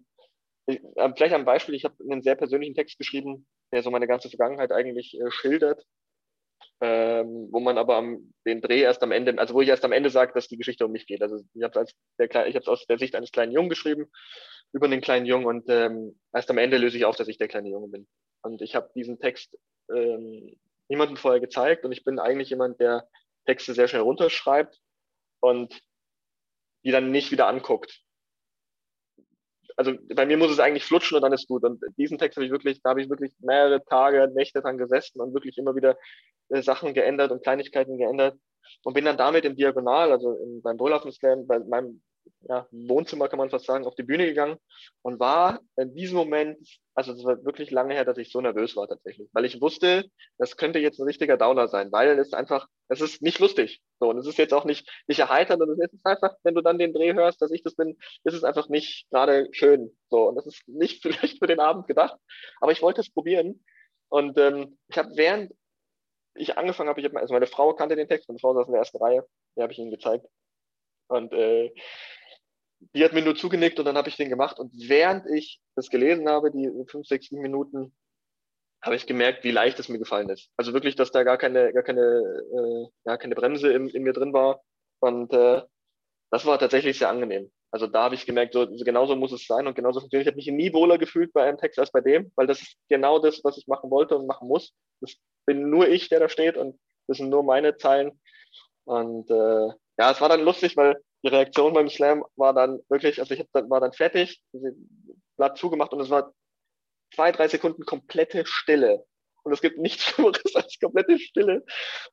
ich, 0.67 0.83
äh, 0.97 1.13
vielleicht 1.15 1.35
ein 1.35 1.45
Beispiel, 1.45 1.75
ich 1.75 1.85
habe 1.85 1.97
einen 2.11 2.23
sehr 2.23 2.35
persönlichen 2.35 2.75
Text 2.75 2.99
geschrieben, 2.99 3.47
der 3.73 3.83
so 3.83 3.91
meine 3.91 4.07
ganze 4.07 4.31
Vergangenheit 4.31 4.73
eigentlich 4.73 5.19
äh, 5.21 5.31
schildert, 5.31 5.85
ähm, 6.81 7.49
wo 7.51 7.61
man 7.61 7.79
aber 7.79 7.97
am, 7.97 8.33
den 8.47 8.61
Dreh 8.61 8.81
erst 8.81 9.03
am 9.03 9.13
Ende, 9.13 9.39
also 9.39 9.55
wo 9.55 9.61
ich 9.61 9.69
erst 9.69 9.85
am 9.85 9.93
Ende 9.93 10.11
sage, 10.11 10.33
dass 10.35 10.49
die 10.49 10.57
Geschichte 10.57 10.85
um 10.85 10.93
mich 10.93 11.07
geht. 11.07 11.23
Also 11.23 11.43
ich 11.55 11.63
habe 11.63 11.85
es 12.19 12.69
aus 12.69 12.87
der 12.87 12.99
Sicht 12.99 13.15
eines 13.15 13.33
kleinen 13.33 13.53
Jungen 13.53 13.69
geschrieben, 13.69 14.11
über 14.73 14.87
einen 14.87 15.01
kleinen 15.01 15.27
Jungen 15.27 15.47
und 15.47 15.65
ähm, 15.69 16.19
erst 16.33 16.51
am 16.51 16.59
Ende 16.59 16.79
löse 16.79 16.97
ich 16.97 17.05
auf, 17.05 17.17
dass 17.17 17.29
ich 17.29 17.39
der 17.39 17.49
kleine 17.49 17.71
Junge 17.71 17.89
bin. 17.89 18.07
Und 18.43 18.61
ich 18.61 18.75
habe 18.75 18.91
diesen 18.95 19.19
Text 19.19 19.59
ähm, 19.91 20.57
niemandem 20.89 21.17
vorher 21.17 21.41
gezeigt 21.41 21.85
und 21.85 21.93
ich 21.93 22.05
bin 22.05 22.19
eigentlich 22.19 22.51
jemand, 22.51 22.81
der 22.81 23.09
Texte 23.47 23.75
sehr 23.75 23.89
schnell 23.89 24.03
runterschreibt 24.03 24.81
und 25.41 25.81
die 26.85 26.91
dann 26.91 27.11
nicht 27.11 27.31
wieder 27.31 27.47
anguckt. 27.47 28.04
Also 29.77 29.93
bei 30.15 30.27
mir 30.27 30.37
muss 30.37 30.51
es 30.51 30.61
eigentlich 30.61 30.85
flutschen 30.85 31.17
und 31.17 31.23
dann 31.23 31.33
ist 31.33 31.49
gut. 31.49 31.65
Und 31.65 31.83
diesen 31.97 32.19
Text 32.19 32.37
habe 32.37 32.47
ich 32.47 32.53
wirklich, 32.53 32.81
da 32.83 32.91
habe 32.91 33.03
ich 33.03 33.11
wirklich 33.11 33.33
mehrere 33.41 33.85
Tage, 33.85 34.31
Nächte 34.35 34.61
dran 34.61 34.79
gesessen 34.79 35.21
und 35.21 35.35
wirklich 35.35 35.59
immer 35.59 35.75
wieder 35.75 35.97
äh, 36.51 36.63
Sachen 36.63 36.95
geändert 36.95 37.33
und 37.33 37.43
Kleinigkeiten 37.43 37.99
geändert 37.99 38.39
und 38.85 38.95
bin 38.95 39.05
dann 39.05 39.17
damit 39.17 39.45
im 39.45 39.57
Diagonal, 39.57 40.13
also 40.13 40.33
in, 40.37 40.63
beim 40.63 40.77
Brüllhafen 40.77 41.13
Slam, 41.13 41.47
bei 41.47 41.59
meinem 41.59 42.03
ja, 42.49 42.67
Wohnzimmer 42.71 43.29
kann 43.29 43.39
man 43.39 43.51
fast 43.51 43.67
sagen, 43.67 43.87
auf 43.87 43.95
die 43.95 44.03
Bühne 44.03 44.27
gegangen 44.27 44.59
und 45.03 45.21
war 45.21 45.61
in 45.77 45.95
diesem 45.95 46.17
Moment, 46.17 46.59
also 46.95 47.13
es 47.13 47.25
war 47.25 47.45
wirklich 47.45 47.71
lange 47.71 47.95
her, 47.95 48.05
dass 48.05 48.19
ich 48.19 48.31
so 48.31 48.41
nervös 48.41 48.77
war 48.77 48.87
tatsächlich, 48.89 49.29
weil 49.33 49.45
ich 49.45 49.61
wusste, 49.61 50.05
das 50.39 50.57
könnte 50.57 50.79
jetzt 50.79 50.99
ein 50.99 51.07
richtiger 51.07 51.37
Downer 51.37 51.69
sein, 51.69 51.91
weil 51.93 52.19
es 52.19 52.33
einfach, 52.33 52.69
es 52.89 53.01
ist 53.01 53.23
nicht 53.23 53.39
lustig. 53.39 53.81
So, 54.01 54.11
und 54.11 54.19
es 54.19 54.27
ist 54.27 54.39
jetzt 54.39 54.55
auch 54.55 54.65
nicht, 54.65 54.89
nicht 55.07 55.21
erheiternd 55.21 55.63
und 55.63 55.81
es 55.81 55.93
ist 55.93 56.07
einfach, 56.07 56.35
wenn 56.43 56.55
du 56.55 56.61
dann 56.61 56.79
den 56.79 56.93
Dreh 56.93 57.15
hörst, 57.15 57.41
dass 57.41 57.51
ich 57.51 57.63
das 57.63 57.75
bin, 57.75 57.97
ist 58.25 58.35
es 58.35 58.45
einfach 58.45 58.69
nicht 58.69 59.07
gerade 59.11 59.49
schön. 59.53 59.97
So, 60.11 60.29
und 60.29 60.37
das 60.37 60.47
ist 60.47 60.67
nicht 60.69 61.03
vielleicht 61.03 61.39
für 61.39 61.47
den 61.47 61.61
Abend 61.61 61.87
gedacht, 61.87 62.19
aber 62.61 62.73
ich 62.73 62.83
wollte 62.83 63.01
es 63.01 63.11
probieren. 63.11 63.65
Und 64.09 64.39
ähm, 64.39 64.79
ich 64.89 64.99
habe 64.99 65.11
während 65.17 65.53
ich 66.35 66.59
angefangen 66.59 66.89
habe, 66.89 67.01
ich 67.01 67.07
hab, 67.07 67.17
also 67.17 67.33
meine 67.33 67.47
Frau 67.47 67.75
kannte 67.75 67.97
den 67.97 68.09
Text, 68.09 68.29
meine 68.29 68.39
Frau 68.39 68.55
saß 68.55 68.67
in 68.67 68.73
der 68.73 68.81
ersten 68.81 68.99
Reihe, 68.99 69.27
die 69.57 69.63
habe 69.63 69.73
ich 69.73 69.79
ihnen 69.79 69.91
gezeigt. 69.91 70.27
Und 71.09 71.33
äh, 71.33 71.73
die 72.95 73.05
hat 73.05 73.13
mir 73.13 73.23
nur 73.23 73.37
zugenickt 73.37 73.79
und 73.79 73.85
dann 73.85 73.97
habe 73.97 74.09
ich 74.09 74.17
den 74.17 74.29
gemacht. 74.29 74.59
Und 74.59 74.73
während 74.75 75.27
ich 75.27 75.61
das 75.75 75.91
gelesen 75.91 76.29
habe, 76.29 76.51
die 76.51 76.71
fünf, 76.89 77.07
sechs, 77.07 77.29
sieben 77.29 77.43
Minuten, 77.43 77.95
habe 78.83 78.97
ich 78.97 79.07
gemerkt, 79.07 79.45
wie 79.45 79.51
leicht 79.51 79.79
es 79.81 79.89
mir 79.89 79.99
gefallen 79.99 80.29
ist. 80.29 80.51
Also 80.57 80.75
wirklich, 80.75 80.95
dass 80.95 81.11
da 81.11 81.23
gar 81.23 81.39
keine, 81.39 81.73
gar 81.73 81.83
keine, 81.83 82.01
äh, 82.03 82.87
ja, 83.07 83.17
keine 83.17 83.35
Bremse 83.35 83.73
in, 83.73 83.89
in 83.89 84.03
mir 84.03 84.13
drin 84.13 84.35
war. 84.35 84.63
Und 85.01 85.33
äh, 85.33 85.63
das 86.31 86.45
war 86.45 86.59
tatsächlich 86.59 86.99
sehr 86.99 87.09
angenehm. 87.09 87.51
Also 87.71 87.87
da 87.87 88.05
habe 88.05 88.15
ich 88.15 88.27
gemerkt, 88.27 88.53
so, 88.53 88.69
genauso 88.69 89.17
muss 89.17 89.33
es 89.33 89.47
sein 89.47 89.67
und 89.67 89.75
genauso 89.75 90.01
funktioniert. 90.01 90.27
Ich 90.27 90.31
habe 90.31 90.37
mich 90.37 90.47
nie 90.47 90.73
wohler 90.73 90.99
gefühlt 90.99 91.33
bei 91.33 91.45
einem 91.45 91.59
Text 91.59 91.79
als 91.79 91.91
bei 91.91 92.03
dem, 92.03 92.31
weil 92.37 92.47
das 92.47 92.61
ist 92.61 92.77
genau 92.89 93.19
das, 93.19 93.43
was 93.43 93.57
ich 93.57 93.67
machen 93.67 93.91
wollte 93.91 94.17
und 94.17 94.27
machen 94.27 94.49
muss. 94.49 94.75
Das 95.01 95.17
bin 95.47 95.71
nur 95.71 95.89
ich, 95.89 96.09
der 96.09 96.21
da 96.21 96.29
steht 96.29 96.57
und 96.57 96.79
das 97.09 97.17
sind 97.17 97.31
nur 97.31 97.43
meine 97.43 97.77
Zeilen. 97.77 98.21
Und 98.85 99.31
äh, 99.31 99.71
ja, 99.99 100.11
es 100.11 100.21
war 100.21 100.29
dann 100.29 100.43
lustig, 100.43 100.77
weil 100.77 101.01
die 101.23 101.29
Reaktion 101.29 101.73
beim 101.73 101.89
Slam 101.89 102.25
war 102.37 102.53
dann 102.53 102.81
wirklich, 102.89 103.21
also 103.21 103.35
ich 103.35 103.41
hab, 103.41 103.71
war 103.71 103.81
dann 103.81 103.93
fertig, 103.93 104.43
Blatt 105.37 105.57
zugemacht 105.57 105.93
und 105.93 106.01
es 106.01 106.11
war 106.11 106.33
zwei, 107.15 107.33
drei 107.33 107.49
Sekunden 107.49 107.85
komplette 107.85 108.45
Stille. 108.47 109.05
Und 109.43 109.53
es 109.53 109.61
gibt 109.61 109.79
nichts 109.79 110.03
Schlimmeres 110.05 110.55
als 110.55 110.79
komplette 110.81 111.19
Stille. 111.19 111.65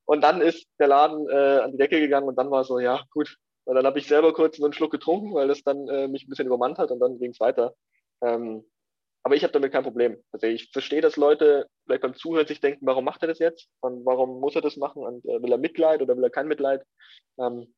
Und 0.06 0.22
dann 0.22 0.42
ist 0.42 0.68
der 0.80 0.88
Laden 0.88 1.28
äh, 1.30 1.60
an 1.60 1.72
die 1.72 1.78
Decke 1.78 2.00
gegangen 2.00 2.28
und 2.28 2.36
dann 2.36 2.52
war 2.52 2.64
so, 2.64 2.80
ja, 2.80 3.04
gut. 3.12 3.38
Und 3.64 3.76
dann 3.76 3.86
habe 3.86 4.00
ich 4.00 4.08
selber 4.08 4.34
kurz 4.34 4.58
so 4.58 4.64
einen 4.64 4.74
Schluck 4.74 4.92
getrunken, 4.92 5.34
weil 5.34 5.48
das 5.48 5.64
dann 5.64 5.88
äh, 5.88 6.08
mich 6.08 6.26
ein 6.26 6.30
bisschen 6.30 6.48
übermannt 6.48 6.78
hat 6.78 6.92
und 6.92 7.00
dann 7.00 7.20
ging 7.20 7.32
es 7.32 7.40
weiter. 7.40 7.74
Ähm, 8.22 8.66
aber 9.24 9.36
ich 9.36 9.44
habe 9.44 9.54
damit 9.54 9.72
kein 9.72 9.84
Problem. 9.84 10.18
Also 10.32 10.48
ich 10.48 10.72
verstehe, 10.72 11.02
dass 11.02 11.16
Leute 11.16 11.68
vielleicht 11.86 12.02
beim 12.02 12.16
Zuhören 12.16 12.48
sich 12.48 12.60
denken, 12.60 12.86
warum 12.86 13.06
macht 13.06 13.22
er 13.22 13.28
das 13.28 13.40
jetzt? 13.40 13.70
Und 13.82 14.06
warum 14.06 14.40
muss 14.40 14.56
er 14.56 14.62
das 14.62 14.78
machen? 14.78 15.04
Und 15.04 15.26
äh, 15.26 15.42
will 15.42 15.52
er 15.52 15.58
Mitleid 15.58 16.02
oder 16.02 16.16
will 16.18 16.24
er 16.24 16.30
kein 16.30 16.48
Mitleid? 16.48 16.84
Ähm, 17.40 17.74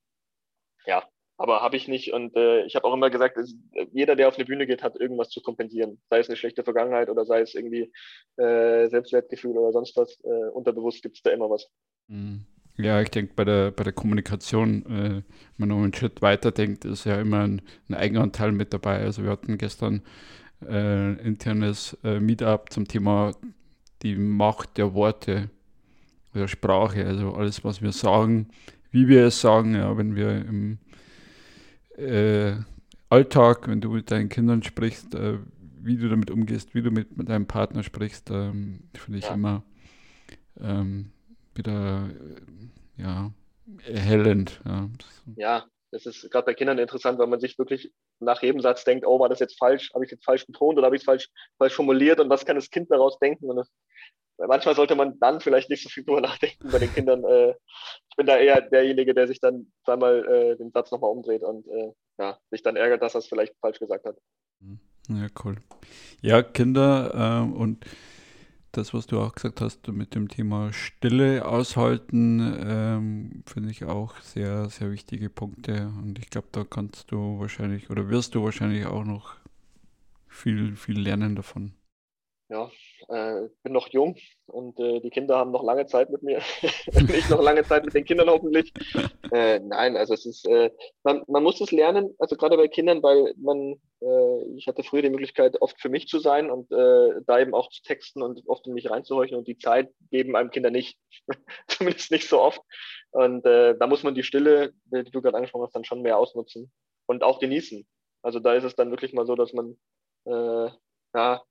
ja, 0.86 1.04
aber 1.38 1.62
habe 1.62 1.76
ich 1.76 1.88
nicht. 1.88 2.14
Und 2.14 2.36
äh, 2.36 2.66
ich 2.66 2.76
habe 2.76 2.86
auch 2.86 2.94
immer 2.94 3.10
gesagt, 3.10 3.38
es, 3.38 3.56
jeder, 3.92 4.16
der 4.16 4.30
auf 4.30 4.36
eine 4.36 4.46
Bühne 4.46 4.68
geht, 4.68 4.84
hat 4.84 5.00
irgendwas 5.00 5.30
zu 5.30 5.42
kompensieren. 5.42 6.02
Sei 6.10 6.20
es 6.20 6.30
eine 6.30 6.38
schlechte 6.38 6.64
Vergangenheit 6.64 7.10
oder 7.10 7.26
sei 7.26 7.42
es 7.42 7.56
irgendwie 7.56 7.92
äh, 8.38 8.88
Selbstwertgefühl 8.88 9.58
oder 9.58 9.74
sonst 9.74 9.98
was. 9.98 10.18
Äh, 10.24 10.50
unterbewusst 10.54 11.02
gibt 11.02 11.18
es 11.18 11.24
da 11.24 11.32
immer 11.32 11.50
was. 11.50 11.68
Mhm. 12.08 12.46
Ja, 12.78 13.02
ich 13.02 13.10
denke, 13.10 13.34
bei 13.36 13.44
der, 13.44 13.70
bei 13.70 13.84
der 13.84 13.94
Kommunikation, 13.94 14.84
äh, 14.86 15.22
wenn 15.58 15.68
man 15.68 15.84
einen 15.84 15.94
Schritt 15.94 16.22
weiter 16.24 16.52
denkt, 16.52 16.86
ist 16.86 17.06
ja 17.06 17.22
immer 17.22 17.42
ein, 17.42 17.62
ein 17.88 17.94
Eigenanteil 17.94 18.52
mit 18.52 18.74
dabei. 18.74 19.00
Also 19.00 19.24
wir 19.24 19.30
hatten 19.30 19.60
gestern 19.60 20.02
äh, 20.68 21.14
internes 21.26 21.98
äh, 22.04 22.20
Meetup 22.20 22.72
zum 22.72 22.88
Thema 22.88 23.32
die 24.02 24.16
Macht 24.16 24.78
der 24.78 24.94
Worte, 24.94 25.50
der 26.34 26.48
Sprache, 26.48 27.06
also 27.06 27.34
alles, 27.34 27.64
was 27.64 27.82
wir 27.82 27.92
sagen, 27.92 28.48
wie 28.92 29.08
wir 29.08 29.28
es 29.28 29.42
sagen, 29.42 29.76
ja, 29.76 29.96
wenn 29.98 30.16
wir 30.16 30.46
im 30.46 30.78
äh, 31.98 32.56
Alltag, 33.10 33.68
wenn 33.68 33.82
du 33.82 33.92
mit 33.92 34.12
deinen 34.12 34.30
Kindern 34.30 34.64
sprichst, 34.64 35.16
äh, 35.16 35.38
wie 35.82 35.98
du 35.98 36.10
damit 36.10 36.32
umgehst, 36.32 36.74
wie 36.76 36.82
du 36.82 36.92
mit, 36.92 37.18
mit 37.18 37.30
deinem 37.30 37.46
Partner 37.46 37.84
sprichst, 37.84 38.30
ähm, 38.32 38.84
finde 38.94 39.20
ich 39.20 39.26
ja. 39.26 39.34
immer 39.34 39.64
ähm, 40.60 41.12
wieder 41.56 42.10
äh, 42.10 43.02
ja, 43.02 43.32
erhellend. 43.88 44.62
Ja. 44.66 44.90
ja, 45.36 45.64
das 45.94 46.06
ist 46.06 46.30
gerade 46.32 46.46
bei 46.46 46.54
Kindern 46.54 46.80
interessant, 46.80 47.20
weil 47.20 47.28
man 47.28 47.40
sich 47.40 47.58
wirklich 47.58 47.92
nach 48.20 48.42
jedem 48.42 48.62
Satz 48.62 48.84
denkt, 48.84 49.06
oh, 49.06 49.20
war 49.20 49.30
das 49.30 49.40
jetzt 49.40 49.58
falsch, 49.58 49.92
habe 49.94 50.06
ich 50.06 50.12
jetzt 50.12 50.26
falsch 50.26 50.46
betont 50.46 50.78
oder 50.78 50.86
habe 50.86 50.96
ich 50.96 51.02
es 51.02 51.06
falsch, 51.06 51.30
falsch 51.58 51.76
formuliert 51.76 52.20
und 52.20 52.30
was 52.30 52.46
kann 52.46 52.56
das 52.56 52.70
Kind 52.70 52.90
daraus 52.92 53.20
denken? 53.20 53.50
Und 53.50 53.58
das, 53.58 53.72
manchmal 54.38 54.76
sollte 54.76 54.96
man 54.96 55.20
dann 55.20 55.40
vielleicht 55.40 55.70
nicht 55.70 55.84
so 55.84 55.90
viel 55.90 56.04
drüber 56.04 56.22
nachdenken 56.22 56.70
bei 56.72 56.80
den 56.80 56.94
Kindern. 56.94 57.24
Äh, 57.24 57.52
ich 58.10 58.16
bin 58.18 58.26
da 58.26 58.38
eher 58.38 58.62
derjenige, 58.62 59.14
der 59.14 59.28
sich 59.28 59.40
dann 59.40 59.72
zweimal 59.86 60.26
äh, 60.28 60.58
den 60.58 60.72
Satz 60.72 60.92
nochmal 60.92 61.12
umdreht 61.12 61.44
und 61.44 61.68
äh, 61.68 61.92
ja, 62.20 62.40
sich 62.50 62.64
dann 62.64 62.76
ärgert, 62.76 63.02
dass 63.02 63.16
er 63.16 63.20
es 63.20 63.28
vielleicht 63.28 63.56
falsch 63.60 63.80
gesagt 63.80 64.06
hat. 64.06 64.18
Mhm. 64.60 64.80
Ja, 65.10 65.28
cool. 65.44 65.58
Ja, 66.22 66.42
Kinder 66.42 67.14
ähm, 67.14 67.54
und 67.54 67.86
das, 68.78 68.94
was 68.94 69.08
du 69.08 69.20
auch 69.20 69.34
gesagt 69.34 69.62
hast 69.62 69.88
mit 69.88 70.16
dem 70.16 70.28
Thema 70.28 70.74
Stille 70.74 71.46
aushalten, 71.46 72.40
ähm, 72.66 73.44
finde 73.46 73.72
ich 73.72 73.86
auch 73.86 74.20
sehr, 74.20 74.70
sehr 74.70 74.92
wichtige 74.92 75.30
Punkte. 75.30 75.92
Und 76.02 76.20
ich 76.20 76.30
glaube, 76.30 76.48
da 76.52 76.64
kannst 76.64 77.12
du 77.12 77.40
wahrscheinlich 77.40 77.90
oder 77.90 78.10
wirst 78.10 78.36
du 78.36 78.44
wahrscheinlich 78.44 78.86
auch 78.86 79.06
noch 79.06 79.36
viel, 80.28 80.76
viel 80.76 81.00
lernen 81.00 81.36
davon 81.36 81.74
ja, 82.50 82.70
äh, 83.10 83.50
bin 83.64 83.74
noch 83.74 83.88
jung 83.90 84.16
und 84.48 84.80
äh, 84.80 85.00
die 85.00 85.10
Kinder 85.10 85.38
haben 85.38 85.52
noch 85.52 85.64
lange 85.64 85.86
Zeit 85.86 86.10
mit 86.10 86.24
mir. 86.24 86.42
ich 86.62 87.30
noch 87.30 87.42
lange 87.42 87.64
Zeit 87.64 87.86
mit 87.86 87.94
den 87.94 88.06
Kindern 88.06 88.30
hoffentlich. 88.30 88.72
Äh, 89.32 89.60
nein, 89.60 89.98
also 89.98 90.14
es 90.14 90.26
ist, 90.26 90.48
äh, 90.48 90.72
man, 91.04 91.24
man 91.28 91.44
muss 91.44 91.62
es 91.62 91.72
lernen, 91.72 92.14
also 92.20 92.36
gerade 92.36 92.58
bei 92.58 92.68
Kindern, 92.68 93.02
weil 93.02 93.34
man, 93.38 93.76
äh, 94.02 94.58
ich 94.58 94.68
hatte 94.68 94.84
früher 94.84 95.02
die 95.02 95.10
Möglichkeit, 95.10 95.62
oft 95.62 95.80
für 95.80 95.90
mich 95.90 96.08
zu 96.08 96.20
sein 96.20 96.52
und 96.52 96.72
äh, 96.72 97.22
da 97.26 97.40
eben 97.40 97.54
auch 97.54 97.70
zu 97.70 97.82
texten 97.84 98.22
und 98.22 98.42
oft 98.48 98.68
in 98.68 98.74
mich 98.74 98.90
reinzuhorchen 98.90 99.38
und 99.38 99.48
die 99.48 99.58
Zeit 99.58 99.90
geben 100.12 100.36
einem 100.36 100.52
Kinder 100.52 100.72
nicht. 100.72 100.98
Zumindest 101.68 102.12
nicht 102.12 102.28
so 102.28 102.42
oft. 102.42 102.62
Und 103.12 103.46
da 103.46 103.86
muss 103.86 104.02
man 104.02 104.16
die 104.16 104.24
Stille, 104.24 104.74
die 104.86 105.04
du 105.04 105.22
gerade 105.22 105.38
angesprochen 105.38 105.66
hast, 105.66 105.76
dann 105.76 105.86
schon 105.86 106.02
mehr 106.02 106.18
ausnutzen 106.18 106.72
und 107.06 107.22
auch 107.22 107.38
genießen. 107.38 107.86
Also 108.24 108.40
da 108.40 108.56
ist 108.56 108.64
es 108.64 108.76
dann 108.76 108.90
wirklich 108.90 109.14
mal 109.14 109.28
so, 109.28 109.36
dass 109.36 109.54
man 109.54 109.78
ja, 110.26 111.44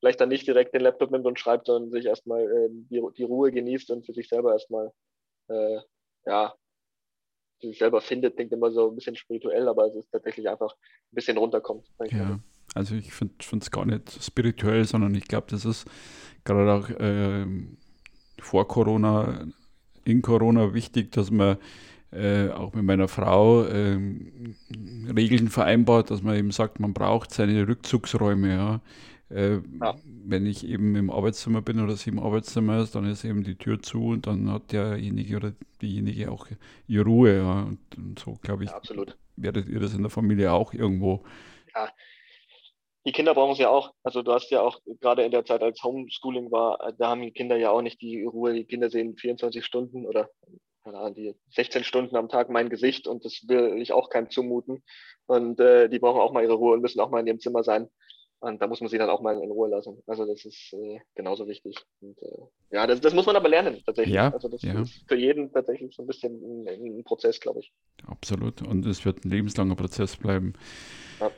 vielleicht 0.00 0.20
dann 0.20 0.28
nicht 0.28 0.46
direkt 0.46 0.74
den 0.74 0.82
Laptop 0.82 1.10
nimmt 1.10 1.26
und 1.26 1.38
schreibt, 1.38 1.66
sondern 1.66 1.90
sich 1.90 2.06
erstmal 2.06 2.42
äh, 2.42 2.68
die, 2.70 3.02
die 3.16 3.24
Ruhe 3.24 3.50
genießt 3.50 3.90
und 3.90 4.04
für 4.04 4.12
sich 4.12 4.28
selber 4.28 4.52
erstmal, 4.52 4.92
äh, 5.48 5.78
ja, 6.26 6.54
für 7.60 7.68
sich 7.68 7.78
selber 7.78 8.00
findet, 8.00 8.36
klingt 8.36 8.52
immer 8.52 8.70
so 8.70 8.90
ein 8.90 8.94
bisschen 8.94 9.16
spirituell, 9.16 9.68
aber 9.68 9.86
es 9.86 9.96
ist 9.96 10.10
tatsächlich 10.10 10.48
einfach 10.48 10.72
ein 10.72 11.14
bisschen 11.14 11.38
runterkommt. 11.38 11.86
Ja, 12.10 12.38
also 12.74 12.94
ich 12.94 13.12
finde 13.12 13.34
es 13.60 13.70
gar 13.70 13.86
nicht 13.86 14.22
spirituell, 14.22 14.84
sondern 14.84 15.14
ich 15.14 15.26
glaube, 15.26 15.46
das 15.50 15.64
ist 15.64 15.86
gerade 16.44 16.72
auch 16.72 16.90
äh, 16.90 17.46
vor 18.40 18.68
Corona, 18.68 19.46
in 20.04 20.20
Corona 20.20 20.74
wichtig, 20.74 21.12
dass 21.12 21.30
man 21.30 21.56
äh, 22.12 22.50
auch 22.50 22.72
mit 22.74 22.84
meiner 22.84 23.08
Frau 23.08 23.64
äh, 23.64 23.98
Regeln 25.14 25.48
vereinbart, 25.48 26.10
dass 26.10 26.22
man 26.22 26.36
eben 26.36 26.50
sagt, 26.50 26.78
man 26.78 26.94
braucht 26.94 27.32
seine 27.32 27.66
Rückzugsräume. 27.66 28.48
Ja. 28.48 28.80
Äh, 29.30 29.58
ja. 29.80 29.96
Wenn 30.04 30.46
ich 30.46 30.66
eben 30.66 30.94
im 30.94 31.10
Arbeitszimmer 31.10 31.60
bin 31.60 31.80
oder 31.80 31.96
sie 31.96 32.10
im 32.10 32.20
Arbeitszimmer 32.20 32.80
ist, 32.80 32.94
dann 32.94 33.10
ist 33.10 33.24
eben 33.24 33.42
die 33.42 33.56
Tür 33.56 33.80
zu 33.80 34.08
und 34.08 34.26
dann 34.26 34.50
hat 34.50 34.72
derjenige 34.72 35.36
oder 35.36 35.52
diejenige 35.82 36.30
auch 36.30 36.46
ihre 36.86 37.04
Ruhe. 37.04 37.38
Ja. 37.38 37.62
Und, 37.62 37.80
und 37.96 38.18
so, 38.18 38.38
glaube 38.40 38.64
ich, 38.64 38.70
ja, 38.70 38.76
absolut. 38.76 39.16
werdet 39.36 39.68
ihr 39.68 39.80
das 39.80 39.94
in 39.94 40.02
der 40.02 40.10
Familie 40.10 40.52
auch 40.52 40.72
irgendwo. 40.72 41.24
Ja. 41.74 41.90
die 43.04 43.12
Kinder 43.12 43.34
brauchen 43.34 43.52
es 43.52 43.58
ja 43.58 43.68
auch. 43.68 43.92
Also 44.04 44.22
du 44.22 44.32
hast 44.32 44.50
ja 44.50 44.60
auch 44.60 44.80
gerade 45.00 45.24
in 45.24 45.32
der 45.32 45.44
Zeit, 45.44 45.62
als 45.62 45.82
Homeschooling 45.82 46.52
war, 46.52 46.92
da 46.96 47.08
haben 47.08 47.22
die 47.22 47.32
Kinder 47.32 47.56
ja 47.56 47.70
auch 47.70 47.82
nicht 47.82 48.00
die 48.00 48.22
Ruhe. 48.22 48.54
Die 48.54 48.64
Kinder 48.64 48.90
sehen 48.90 49.16
24 49.16 49.64
Stunden 49.64 50.06
oder 50.06 50.30
die 51.16 51.34
16 51.50 51.84
Stunden 51.84 52.16
am 52.16 52.28
Tag 52.28 52.48
mein 52.48 52.70
Gesicht 52.70 53.08
und 53.08 53.24
das 53.24 53.42
will 53.48 53.80
ich 53.80 53.92
auch 53.92 54.08
keinem 54.08 54.30
zumuten. 54.30 54.84
Und 55.26 55.58
äh, 55.58 55.88
die 55.88 55.98
brauchen 55.98 56.20
auch 56.20 56.32
mal 56.32 56.44
ihre 56.44 56.54
Ruhe 56.54 56.74
und 56.74 56.80
müssen 56.80 57.00
auch 57.00 57.10
mal 57.10 57.20
in 57.20 57.26
ihrem 57.26 57.40
Zimmer 57.40 57.64
sein. 57.64 57.88
Und 58.40 58.60
da 58.60 58.66
muss 58.66 58.80
man 58.80 58.90
sie 58.90 58.98
dann 58.98 59.08
auch 59.08 59.22
mal 59.22 59.40
in 59.42 59.50
Ruhe 59.50 59.68
lassen. 59.68 60.02
Also 60.06 60.26
das 60.26 60.44
ist 60.44 60.72
äh, 60.74 61.00
genauso 61.14 61.48
wichtig. 61.48 61.76
Und, 62.00 62.20
äh, 62.22 62.74
ja, 62.74 62.86
das, 62.86 63.00
das, 63.00 63.14
muss 63.14 63.26
man 63.26 63.36
aber 63.36 63.48
lernen 63.48 63.82
tatsächlich. 63.84 64.14
Ja, 64.14 64.30
also 64.30 64.48
das 64.48 64.62
ja. 64.62 64.80
ist 64.80 65.04
für 65.08 65.16
jeden 65.16 65.50
tatsächlich 65.52 65.94
so 65.94 66.02
ein 66.02 66.06
bisschen 66.06 66.66
ein, 66.66 66.98
ein 66.98 67.04
Prozess, 67.04 67.40
glaube 67.40 67.60
ich. 67.60 67.72
Absolut. 68.06 68.62
Und 68.62 68.84
es 68.84 69.04
wird 69.04 69.24
ein 69.24 69.30
lebenslanger 69.30 69.74
Prozess 69.74 70.16
bleiben. 70.16 70.52
Ja. 71.18 71.30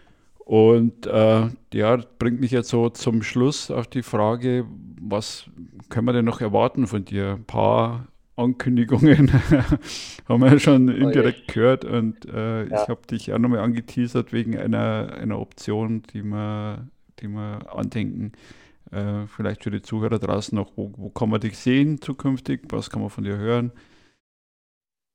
Und 0.44 1.06
äh, 1.06 1.48
ja, 1.72 1.96
bringt 2.18 2.40
mich 2.40 2.50
jetzt 2.50 2.70
so 2.70 2.88
zum 2.88 3.22
Schluss 3.22 3.70
auf 3.70 3.86
die 3.86 4.02
Frage, 4.02 4.66
was 5.00 5.48
können 5.90 6.06
wir 6.06 6.12
denn 6.12 6.24
noch 6.24 6.40
erwarten 6.40 6.86
von 6.86 7.04
dir? 7.04 7.34
Ein 7.34 7.44
paar 7.44 8.08
Ankündigungen 8.38 9.32
haben 10.28 10.42
wir 10.42 10.52
ja 10.52 10.58
schon 10.58 10.88
indirekt 10.88 11.44
oh 11.48 11.52
gehört 11.52 11.84
und 11.84 12.24
äh, 12.26 12.64
ja. 12.64 12.82
ich 12.82 12.88
habe 12.88 13.06
dich 13.06 13.32
auch 13.32 13.38
nochmal 13.38 13.60
angeteasert 13.60 14.32
wegen 14.32 14.56
einer, 14.56 15.12
einer 15.18 15.38
Option, 15.38 16.02
die 16.14 16.22
wir, 16.22 16.86
die 17.20 17.28
wir 17.28 17.74
andenken. 17.74 18.32
Äh, 18.90 19.26
vielleicht 19.26 19.64
für 19.64 19.70
die 19.70 19.82
Zuhörer 19.82 20.18
draußen 20.18 20.56
noch, 20.56 20.72
wo, 20.76 20.92
wo 20.96 21.10
kann 21.10 21.28
man 21.28 21.40
dich 21.40 21.58
sehen 21.58 22.00
zukünftig? 22.00 22.62
Was 22.70 22.88
kann 22.88 23.02
man 23.02 23.10
von 23.10 23.24
dir 23.24 23.36
hören? 23.36 23.72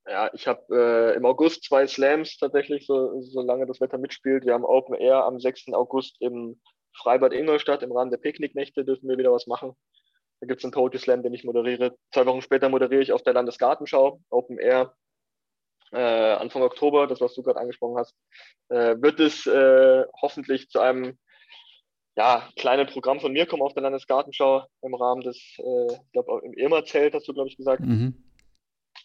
Ja, 0.06 0.30
ich 0.34 0.48
habe 0.48 0.62
äh, 0.70 1.16
im 1.16 1.26
August 1.26 1.64
zwei 1.64 1.88
Slams 1.88 2.38
tatsächlich, 2.38 2.86
so, 2.86 3.22
solange 3.22 3.66
das 3.66 3.80
Wetter 3.80 3.98
mitspielt. 3.98 4.46
Wir 4.46 4.54
haben 4.54 4.66
Open 4.66 4.96
Air 4.96 5.24
am 5.24 5.40
6. 5.40 5.74
August 5.74 6.18
im 6.20 6.60
Freibad 6.96 7.34
Ingolstadt 7.34 7.84
im 7.84 7.92
Rahmen 7.92 8.12
der 8.12 8.18
Picknicknächte 8.18 8.86
dürfen 8.86 9.10
wir 9.10 9.18
wieder 9.18 9.32
was 9.32 9.48
machen. 9.48 9.76
Da 10.44 10.48
gibt 10.48 10.60
es 10.60 10.66
einen 10.66 10.74
Poetry 10.74 11.00
Slam, 11.00 11.24
den 11.24 11.34
ich 11.34 11.46
moderiere. 11.46 11.96
Zwei 12.12 12.26
Wochen 12.26 12.42
später 12.42 12.68
moderiere 12.68 13.02
ich 13.02 13.14
auf 13.14 13.24
der 13.24 13.32
Landesgartenschau, 13.32 14.20
Open 14.30 14.58
Air, 14.58 14.94
äh, 15.94 15.98
Anfang 15.98 16.64
Oktober, 16.64 17.08
das, 17.08 17.22
was 17.22 17.34
du 17.34 17.44
gerade 17.44 17.62
angesprochen 17.62 17.98
hast. 17.98 18.14
Äh, 18.68 19.02
wird 19.02 19.22
es 19.22 19.48
äh, 19.48 20.04
hoffentlich 20.22 20.68
zu 20.68 20.82
einem 20.82 21.18
ja, 22.18 22.50
kleinen 22.58 22.88
Programm 22.88 23.22
von 23.22 23.32
mir 23.32 23.46
kommen 23.46 23.62
auf 23.62 23.74
der 23.74 23.84
Landesgartenschau 23.84 24.66
im 24.82 24.96
Rahmen 24.96 25.22
des, 25.22 25.38
äh, 25.60 25.94
ich 25.94 26.12
glaube, 26.12 26.42
im 26.44 26.52
Irma-Zelt, 26.52 27.14
hast 27.14 27.26
du, 27.30 27.34
glaube 27.34 27.48
ich, 27.48 27.56
gesagt. 27.56 27.80
Mhm. 27.80 28.22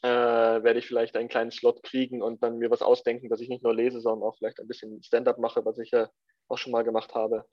Äh, 0.03 0.09
werde 0.09 0.81
ich 0.81 0.89
vielleicht 0.89 1.17
einen 1.17 1.29
kleinen 1.29 1.53
Slot 1.53 1.85
kriegen 1.85 2.21
und 2.21 2.43
dann 2.43 2.59
mir 2.59 2.73
was 2.73 2.83
ausdenken, 2.83 3.29
dass 3.29 3.41
ich 3.41 3.49
nicht 3.49 3.63
nur 3.63 3.77
lese, 3.77 4.01
sondern 4.01 4.29
auch 4.29 4.37
vielleicht 4.39 4.59
ein 4.59 4.67
bisschen 4.67 5.01
Stand-up 5.05 5.39
mache, 5.39 5.65
was 5.65 5.79
ich 5.79 5.93
ja 5.93 6.09
auch 6.49 6.59
schon 6.59 6.73
mal 6.73 6.85
gemacht 6.85 7.15
habe. 7.15 7.45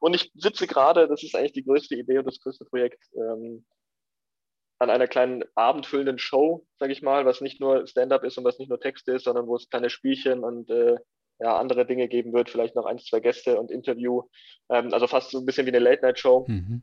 Und 0.00 0.14
ich 0.14 0.30
sitze 0.34 0.66
gerade, 0.66 1.08
das 1.08 1.22
ist 1.22 1.34
eigentlich 1.34 1.52
die 1.52 1.64
größte 1.64 1.96
Idee 1.96 2.18
und 2.18 2.26
das 2.26 2.40
größte 2.40 2.64
Projekt, 2.64 3.02
ähm, 3.14 3.64
an 4.78 4.88
einer 4.88 5.08
kleinen 5.08 5.44
abendfüllenden 5.54 6.18
Show, 6.18 6.66
sage 6.78 6.92
ich 6.92 7.02
mal, 7.02 7.26
was 7.26 7.42
nicht 7.42 7.60
nur 7.60 7.86
Stand-up 7.86 8.24
ist 8.24 8.38
und 8.38 8.44
was 8.44 8.58
nicht 8.58 8.70
nur 8.70 8.80
Text 8.80 9.06
ist, 9.08 9.24
sondern 9.24 9.46
wo 9.46 9.56
es 9.56 9.68
kleine 9.68 9.90
Spielchen 9.90 10.42
und 10.42 10.70
äh, 10.70 10.96
ja, 11.38 11.58
andere 11.58 11.86
Dinge 11.86 12.08
geben 12.08 12.32
wird, 12.32 12.48
vielleicht 12.48 12.76
noch 12.76 12.86
ein, 12.86 12.98
zwei 12.98 13.20
Gäste 13.20 13.58
und 13.58 13.70
Interview. 13.70 14.22
Ähm, 14.70 14.92
also 14.92 15.06
fast 15.06 15.30
so 15.30 15.38
ein 15.38 15.46
bisschen 15.46 15.66
wie 15.66 15.70
eine 15.70 15.80
Late-Night-Show. 15.80 16.46
Mhm 16.48 16.82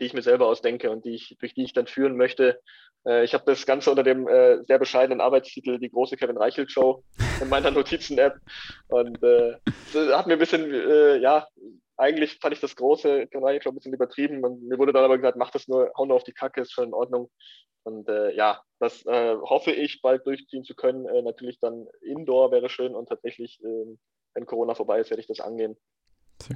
die 0.00 0.06
ich 0.06 0.14
mir 0.14 0.22
selber 0.22 0.46
ausdenke 0.46 0.90
und 0.90 1.04
die 1.04 1.14
ich, 1.14 1.36
durch 1.38 1.54
die 1.54 1.64
ich 1.64 1.72
dann 1.72 1.86
führen 1.86 2.16
möchte. 2.16 2.60
Äh, 3.06 3.24
ich 3.24 3.34
habe 3.34 3.44
das 3.46 3.66
Ganze 3.66 3.90
unter 3.90 4.02
dem 4.02 4.26
äh, 4.28 4.62
sehr 4.64 4.78
bescheidenen 4.78 5.20
Arbeitstitel 5.20 5.78
Die 5.78 5.90
große 5.90 6.16
Kevin 6.16 6.38
Reichelt 6.38 6.70
Show 6.70 7.04
in 7.40 7.48
meiner 7.48 7.70
Notizen-App. 7.70 8.38
Und 8.88 9.22
äh, 9.22 9.56
hat 10.12 10.26
mir 10.26 10.34
ein 10.34 10.38
bisschen, 10.38 10.72
äh, 10.72 11.18
ja, 11.18 11.46
eigentlich 11.96 12.38
fand 12.40 12.54
ich 12.54 12.60
das 12.60 12.76
große 12.76 13.26
Kevin 13.28 13.44
Reichelt 13.44 13.64
Show 13.64 13.70
ein 13.70 13.76
bisschen 13.76 13.94
übertrieben. 13.94 14.44
Und 14.44 14.62
mir 14.62 14.78
wurde 14.78 14.92
dann 14.92 15.04
aber 15.04 15.18
gesagt, 15.18 15.36
mach 15.36 15.50
das 15.50 15.68
nur, 15.68 15.92
hau 15.96 16.06
nur 16.06 16.16
auf 16.16 16.24
die 16.24 16.32
Kacke, 16.32 16.62
ist 16.62 16.72
schon 16.72 16.88
in 16.88 16.94
Ordnung. 16.94 17.30
Und 17.82 18.08
äh, 18.08 18.34
ja, 18.34 18.62
das 18.78 19.04
äh, 19.06 19.36
hoffe 19.36 19.72
ich 19.72 20.02
bald 20.02 20.26
durchziehen 20.26 20.64
zu 20.64 20.74
können. 20.74 21.06
Äh, 21.06 21.22
natürlich 21.22 21.58
dann 21.60 21.86
Indoor 22.02 22.52
wäre 22.52 22.68
schön 22.68 22.94
und 22.94 23.08
tatsächlich, 23.08 23.58
äh, 23.62 23.96
wenn 24.34 24.46
Corona 24.46 24.74
vorbei 24.74 25.00
ist, 25.00 25.10
werde 25.10 25.22
ich 25.22 25.26
das 25.26 25.40
angehen. 25.40 25.76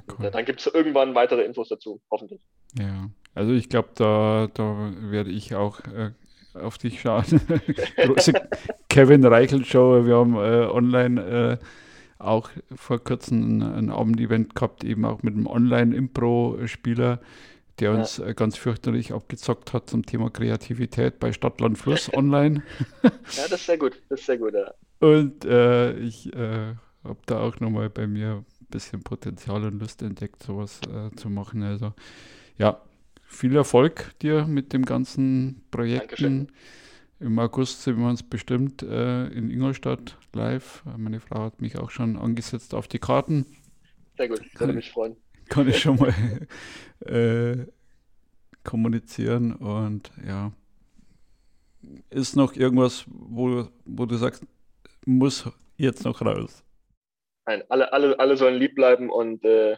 Cool. 0.09 0.31
dann 0.31 0.45
gibt 0.45 0.61
es 0.61 0.73
irgendwann 0.73 1.13
weitere 1.13 1.43
Infos 1.43 1.69
dazu, 1.69 2.01
hoffentlich. 2.09 2.41
Ja, 2.73 3.07
also 3.35 3.51
ich 3.51 3.69
glaube, 3.69 3.89
da, 3.95 4.47
da 4.53 4.91
werde 5.01 5.29
ich 5.29 5.55
auch 5.55 5.79
äh, 5.81 6.11
auf 6.53 6.77
dich 6.77 7.01
schauen. 7.01 7.25
Große 7.97 8.33
Kevin 8.89 9.23
Reichel 9.25 9.63
Show. 9.65 10.05
Wir 10.05 10.15
haben 10.15 10.35
äh, 10.35 10.67
online 10.71 11.59
äh, 11.59 11.65
auch 12.17 12.49
vor 12.75 13.03
kurzem 13.03 13.59
ein, 13.59 13.61
ein 13.61 13.89
Abendevent 13.91 14.55
gehabt, 14.55 14.83
eben 14.83 15.05
auch 15.05 15.21
mit 15.21 15.35
einem 15.35 15.47
Online-Impro-Spieler, 15.47 17.19
der 17.79 17.91
uns 17.91 18.17
ja. 18.17 18.27
Äh, 18.27 18.33
ganz 18.33 18.57
fürchterlich 18.57 19.13
abgezockt 19.13 19.73
hat 19.73 19.89
zum 19.89 20.05
Thema 20.05 20.29
Kreativität 20.29 21.19
bei 21.19 21.33
Stadtland 21.33 21.77
Fluss 21.77 22.11
online. 22.13 22.63
ja, 23.03 23.11
das 23.49 23.51
ist 23.51 23.65
sehr 23.65 23.77
gut. 23.77 24.01
Das 24.09 24.21
ist 24.21 24.25
sehr 24.25 24.37
gut, 24.37 24.53
ja. 24.53 24.73
Und 24.99 25.45
äh, 25.45 25.93
ich 25.99 26.33
äh, 26.33 26.73
habe 27.03 27.19
da 27.25 27.41
auch 27.41 27.59
nochmal 27.59 27.89
bei 27.89 28.07
mir 28.07 28.43
bisschen 28.69 29.03
Potenzial 29.03 29.63
und 29.63 29.79
Lust 29.79 30.01
entdeckt, 30.01 30.43
sowas 30.43 30.79
äh, 30.89 31.15
zu 31.15 31.29
machen. 31.29 31.63
Also 31.63 31.93
ja, 32.57 32.81
viel 33.35 33.55
Erfolg 33.55 34.17
dir 34.19 34.45
mit 34.45 34.73
dem 34.73 34.85
ganzen 34.85 35.63
Projekten. 35.69 36.51
Im 37.19 37.39
August 37.39 37.83
sind 37.83 37.97
wir 37.97 38.07
uns 38.07 38.23
bestimmt 38.23 38.81
äh, 38.83 39.27
in 39.27 39.49
Ingolstadt 39.49 40.17
live. 40.33 40.83
Meine 40.97 41.19
Frau 41.19 41.43
hat 41.43 41.61
mich 41.61 41.77
auch 41.77 41.89
schon 41.89 42.17
angesetzt 42.17 42.73
auf 42.73 42.87
die 42.87 42.99
Karten. 42.99 43.45
Sehr 44.17 44.27
gut, 44.27 44.41
würde 44.59 44.73
mich 44.73 44.91
freuen. 44.91 45.15
Kann 45.49 45.67
ich 45.69 45.79
schon 45.79 45.97
mal 45.97 46.13
äh, 47.01 47.65
kommunizieren 48.63 49.53
und 49.55 50.11
ja. 50.25 50.51
Ist 52.09 52.35
noch 52.35 52.55
irgendwas, 52.55 53.05
wo, 53.07 53.67
wo 53.85 54.05
du 54.07 54.15
sagst, 54.15 54.43
muss 55.05 55.47
jetzt 55.77 56.03
noch 56.03 56.21
raus? 56.21 56.63
Nein, 57.45 57.63
alle, 57.69 57.93
alle, 57.93 58.19
alle 58.19 58.37
sollen 58.37 58.55
lieb 58.55 58.73
bleiben 58.73 59.11
und 59.11 59.45
äh, 59.45 59.77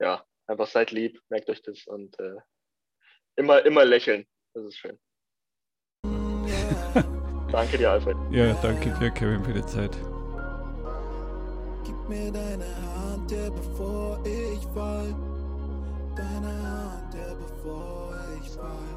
ja, 0.00 0.24
einfach 0.46 0.66
seid 0.66 0.90
lieb, 0.90 1.20
merkt 1.28 1.48
euch 1.48 1.62
das 1.62 1.86
und 1.86 2.18
äh, 2.18 2.36
immer, 3.36 3.64
immer 3.64 3.84
lächeln. 3.84 4.26
Das 4.54 4.64
ist 4.64 4.76
schön. 4.76 4.98
danke 7.52 7.78
dir, 7.78 7.90
Alfred. 7.90 8.16
Ja, 8.30 8.52
danke 8.62 8.90
dir, 9.00 9.10
Kevin, 9.10 9.44
für 9.44 9.52
die 9.52 9.66
Zeit. 9.66 9.96
Gib 11.84 12.08
mir 12.08 12.30
deine 12.32 12.64
Hand, 12.96 13.30
ja, 13.30 13.50
bevor 13.50 14.24
ich 14.24 14.62
fall. 14.74 15.14
Deine 16.16 16.52
Hand, 16.62 17.14
ja, 17.14 17.34
bevor 17.34 18.14
ich 18.40 18.50
fall. 18.50 18.93